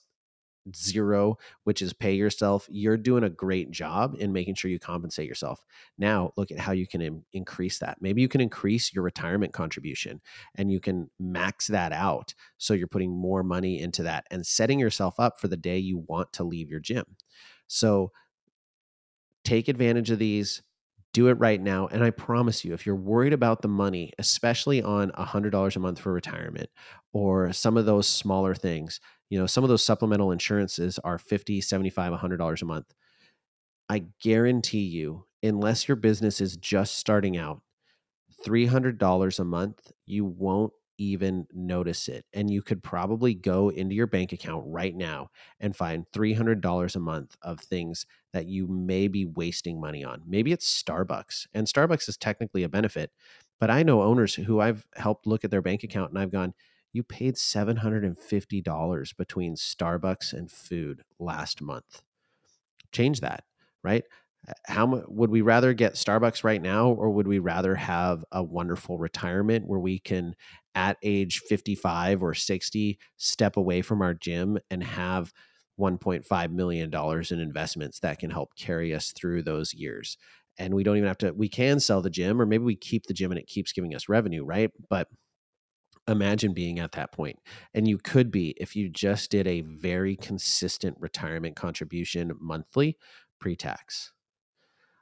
zero, 0.75 1.38
which 1.63 1.82
is 1.82 1.93
pay 1.93 2.13
yourself, 2.13 2.67
you're 2.69 2.97
doing 2.97 3.23
a 3.23 3.30
great 3.30 3.71
job 3.71 4.15
in 4.19 4.34
making 4.34 4.56
sure 4.56 4.69
you 4.69 4.80
compensate 4.80 5.28
yourself. 5.28 5.65
Now, 5.97 6.32
look 6.38 6.52
at 6.52 6.60
how 6.60 6.71
you 6.71 6.88
can 6.88 7.02
Im- 7.02 7.25
increase 7.34 7.80
that. 7.80 7.97
Maybe 8.02 8.21
you 8.21 8.28
can 8.28 8.41
increase 8.41 8.93
your 8.93 9.04
retirement 9.04 9.54
contribution 9.54 10.21
and 10.56 10.71
you 10.71 10.80
can 10.80 11.10
max 11.19 11.67
that 11.67 11.91
out. 11.91 12.34
So 12.58 12.73
you're 12.73 12.88
putting 12.88 13.15
more 13.15 13.43
money 13.43 13.82
into 13.82 14.04
that 14.04 14.25
and 14.32 14.45
setting 14.45 14.80
yourself 14.80 15.19
up 15.19 15.39
for 15.39 15.47
the 15.47 15.58
day 15.58 15.78
you 15.78 16.04
want 16.08 16.34
to 16.34 16.43
leave 16.43 16.69
your 16.69 16.80
gym. 16.80 17.06
So 17.67 18.12
take 19.43 19.67
advantage 19.67 20.12
of 20.12 20.19
these 20.19 20.62
do 21.19 21.27
it 21.27 21.34
right 21.34 21.62
now. 21.62 21.88
And 21.88 22.01
I 22.01 22.12
promise 22.12 22.63
you, 22.63 22.73
if 22.73 22.86
you're 22.86 22.95
worried 22.95 23.34
about 23.34 23.62
the 23.62 23.67
money, 23.67 24.13
especially 24.17 24.82
on 24.82 25.12
$100 25.12 25.75
a 25.75 25.79
month 25.79 25.99
for 25.99 26.13
retirement 26.13 26.69
or 27.12 27.51
some 27.51 27.75
of 27.75 27.86
those 27.86 28.08
smaller 28.08 28.55
things, 28.55 29.01
you 29.29 29.38
know, 29.38 29.45
some 29.45 29.65
of 29.65 29.69
those 29.69 29.84
supplemental 29.84 30.32
insurances 30.32 30.97
are 30.99 31.17
50, 31.17 31.60
75, 31.60 32.13
$100 32.13 32.62
a 32.62 32.65
month. 32.65 32.93
I 33.89 34.05
guarantee 34.21 34.84
you, 34.84 35.25
unless 35.43 35.89
your 35.89 35.97
business 35.97 36.39
is 36.39 36.55
just 36.55 36.95
starting 36.95 37.36
out, 37.36 37.62
$300 38.45 39.39
a 39.39 39.43
month, 39.43 39.91
you 40.05 40.23
won't 40.23 40.71
even 40.99 41.47
notice 41.53 42.07
it. 42.07 42.25
And 42.33 42.51
you 42.51 42.62
could 42.62 42.83
probably 42.83 43.33
go 43.33 43.69
into 43.69 43.95
your 43.95 44.07
bank 44.07 44.33
account 44.33 44.63
right 44.67 44.95
now 44.95 45.29
and 45.59 45.75
find 45.75 46.05
$300 46.13 46.95
a 46.95 46.99
month 46.99 47.35
of 47.41 47.59
things 47.59 48.05
that 48.33 48.47
you 48.47 48.67
may 48.67 49.07
be 49.07 49.25
wasting 49.25 49.79
money 49.79 50.03
on. 50.03 50.21
Maybe 50.27 50.51
it's 50.51 50.83
Starbucks, 50.83 51.47
and 51.53 51.67
Starbucks 51.67 52.09
is 52.09 52.17
technically 52.17 52.63
a 52.63 52.69
benefit, 52.69 53.12
but 53.59 53.71
I 53.71 53.83
know 53.83 54.01
owners 54.01 54.35
who 54.35 54.59
I've 54.59 54.85
helped 54.95 55.25
look 55.25 55.43
at 55.43 55.51
their 55.51 55.62
bank 55.62 55.83
account 55.83 56.12
and 56.12 56.19
I've 56.19 56.31
gone, 56.31 56.53
you 56.91 57.03
paid 57.03 57.38
$750 57.38 59.15
between 59.17 59.55
Starbucks 59.55 60.33
and 60.33 60.51
food 60.51 61.03
last 61.19 61.62
month. 61.62 62.01
Change 62.91 63.21
that, 63.21 63.43
right? 63.83 64.03
how 64.67 65.03
would 65.07 65.29
we 65.29 65.41
rather 65.41 65.73
get 65.73 65.95
Starbucks 65.95 66.43
right 66.43 66.62
now 66.62 66.89
or 66.89 67.09
would 67.09 67.27
we 67.27 67.39
rather 67.39 67.75
have 67.75 68.23
a 68.31 68.41
wonderful 68.41 68.97
retirement 68.97 69.67
where 69.67 69.79
we 69.79 69.99
can 69.99 70.35
at 70.75 70.97
age 71.03 71.39
55 71.39 72.23
or 72.23 72.34
60 72.34 72.99
step 73.17 73.58
away 73.58 73.82
from 73.82 74.01
our 74.01 74.13
gym 74.13 74.58
and 74.69 74.84
have 74.84 75.34
1.5 75.79 76.51
million 76.51 76.89
dollars 76.89 77.32
in 77.32 77.39
investments 77.39 77.99
that 78.01 78.19
can 78.19 78.29
help 78.29 78.55
carry 78.55 78.93
us 78.93 79.12
through 79.13 79.41
those 79.43 79.73
years. 79.73 80.17
And 80.58 80.73
we 80.73 80.84
don't 80.84 80.97
even 80.97 81.08
have 81.08 81.17
to 81.19 81.32
we 81.32 81.47
can 81.49 81.79
sell 81.79 82.01
the 82.01 82.10
gym 82.10 82.41
or 82.41 82.45
maybe 82.45 82.63
we 82.65 82.75
keep 82.75 83.05
the 83.05 83.13
gym 83.13 83.32
and 83.32 83.39
it 83.39 83.47
keeps 83.47 83.71
giving 83.71 83.95
us 83.95 84.10
revenue 84.10 84.43
right? 84.43 84.71
But 84.89 85.08
imagine 86.08 86.53
being 86.53 86.79
at 86.79 86.93
that 86.93 87.12
point. 87.12 87.39
And 87.73 87.88
you 87.88 87.97
could 87.97 88.32
be 88.32 88.55
if 88.58 88.75
you 88.75 88.89
just 88.89 89.32
did 89.32 89.47
a 89.47 89.62
very 89.62 90.15
consistent 90.15 90.97
retirement 90.99 91.55
contribution 91.55 92.34
monthly 92.39 92.97
pre-tax 93.39 94.12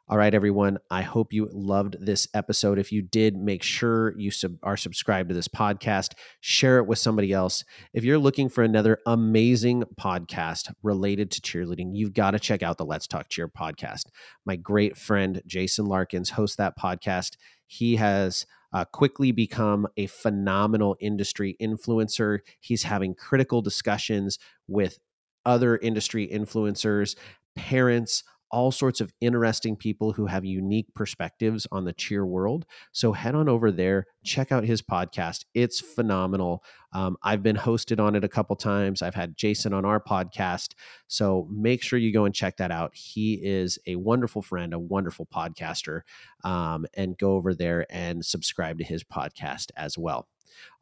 all 0.10 0.18
right, 0.18 0.34
everyone. 0.34 0.78
I 0.90 1.02
hope 1.02 1.34
you 1.34 1.50
loved 1.52 1.98
this 2.00 2.30
episode. 2.34 2.80
If 2.80 2.94
you 2.94 3.02
did, 3.02 3.36
make 3.36 3.62
sure 3.62 4.18
you 4.18 4.32
sub- 4.32 4.58
are 4.64 4.78
subscribed 4.78 5.28
to 5.28 5.36
this 5.36 5.50
podcast. 5.50 6.14
Share 6.40 6.78
it 6.78 6.88
with 6.88 6.98
somebody 6.98 7.34
else. 7.34 7.66
If 7.94 8.06
you're 8.06 8.18
looking 8.18 8.48
for 8.48 8.64
another 8.64 9.00
amazing 9.06 9.84
podcast 10.00 10.74
related 10.82 11.30
to 11.32 11.42
cheerleading, 11.42 11.90
you've 11.92 12.14
got 12.14 12.32
to 12.32 12.40
check 12.40 12.64
out 12.64 12.78
the 12.78 12.86
Let's 12.86 13.06
Talk 13.06 13.28
Cheer 13.28 13.50
podcast. 13.50 14.04
My 14.46 14.56
great 14.56 14.96
friend 14.96 15.42
Jason 15.46 15.88
Larkins 15.88 16.30
hosts 16.30 16.56
that 16.56 16.78
podcast. 16.80 17.36
He 17.66 17.98
has 17.98 18.46
uh, 18.72 18.86
quickly 18.86 19.34
become 19.34 19.88
a 19.98 20.08
phenomenal 20.08 20.96
industry 21.02 21.58
influencer. 21.62 22.40
He's 22.62 22.84
having 22.84 23.14
critical 23.14 23.62
discussions 23.62 24.40
with 24.70 25.00
other 25.46 25.76
industry 25.76 26.30
influencers, 26.32 27.18
parents, 27.58 28.24
all 28.52 28.72
sorts 28.72 29.02
of 29.02 29.14
interesting 29.22 29.76
people 29.76 30.14
who 30.14 30.26
have 30.26 30.46
unique 30.46 30.94
perspectives 30.94 31.68
on 31.72 31.86
the 31.86 31.94
cheer 31.94 32.26
world. 32.26 32.66
So 32.92 33.14
head 33.14 33.36
on 33.36 33.50
over 33.50 33.72
there, 33.72 34.06
check 34.24 34.52
out 34.52 34.64
his 34.64 34.82
podcast. 34.82 35.46
It's 35.54 35.80
phenomenal. 35.80 36.64
Um, 36.94 37.18
I've 37.24 37.44
been 37.44 37.58
hosted 37.58 38.00
on 38.00 38.16
it 38.16 38.24
a 38.24 38.30
couple 38.30 38.56
times. 38.56 39.02
I've 39.02 39.16
had 39.16 39.36
Jason 39.38 39.74
on 39.74 39.86
our 39.86 40.00
podcast. 40.00 40.74
So 41.08 41.48
make 41.52 41.84
sure 41.84 42.00
you 42.00 42.14
go 42.14 42.26
and 42.26 42.34
check 42.34 42.58
that 42.58 42.72
out. 42.72 42.96
He 42.96 43.36
is 43.36 43.78
a 43.86 43.96
wonderful 43.96 44.42
friend, 44.42 44.74
a 44.74 44.80
wonderful 44.80 45.26
podcaster, 45.26 46.02
um, 46.44 46.86
and 46.94 47.18
go 47.18 47.34
over 47.34 47.54
there 47.54 47.86
and 47.90 48.26
subscribe 48.26 48.78
to 48.80 48.84
his 48.84 49.04
podcast 49.04 49.72
as 49.76 49.98
well. 49.98 50.28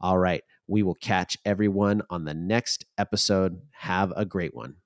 All 0.00 0.18
right. 0.18 0.42
We 0.66 0.82
will 0.82 0.94
catch 0.94 1.36
everyone 1.44 2.02
on 2.10 2.24
the 2.24 2.34
next 2.34 2.84
episode. 2.98 3.60
Have 3.72 4.12
a 4.16 4.24
great 4.24 4.54
one. 4.54 4.76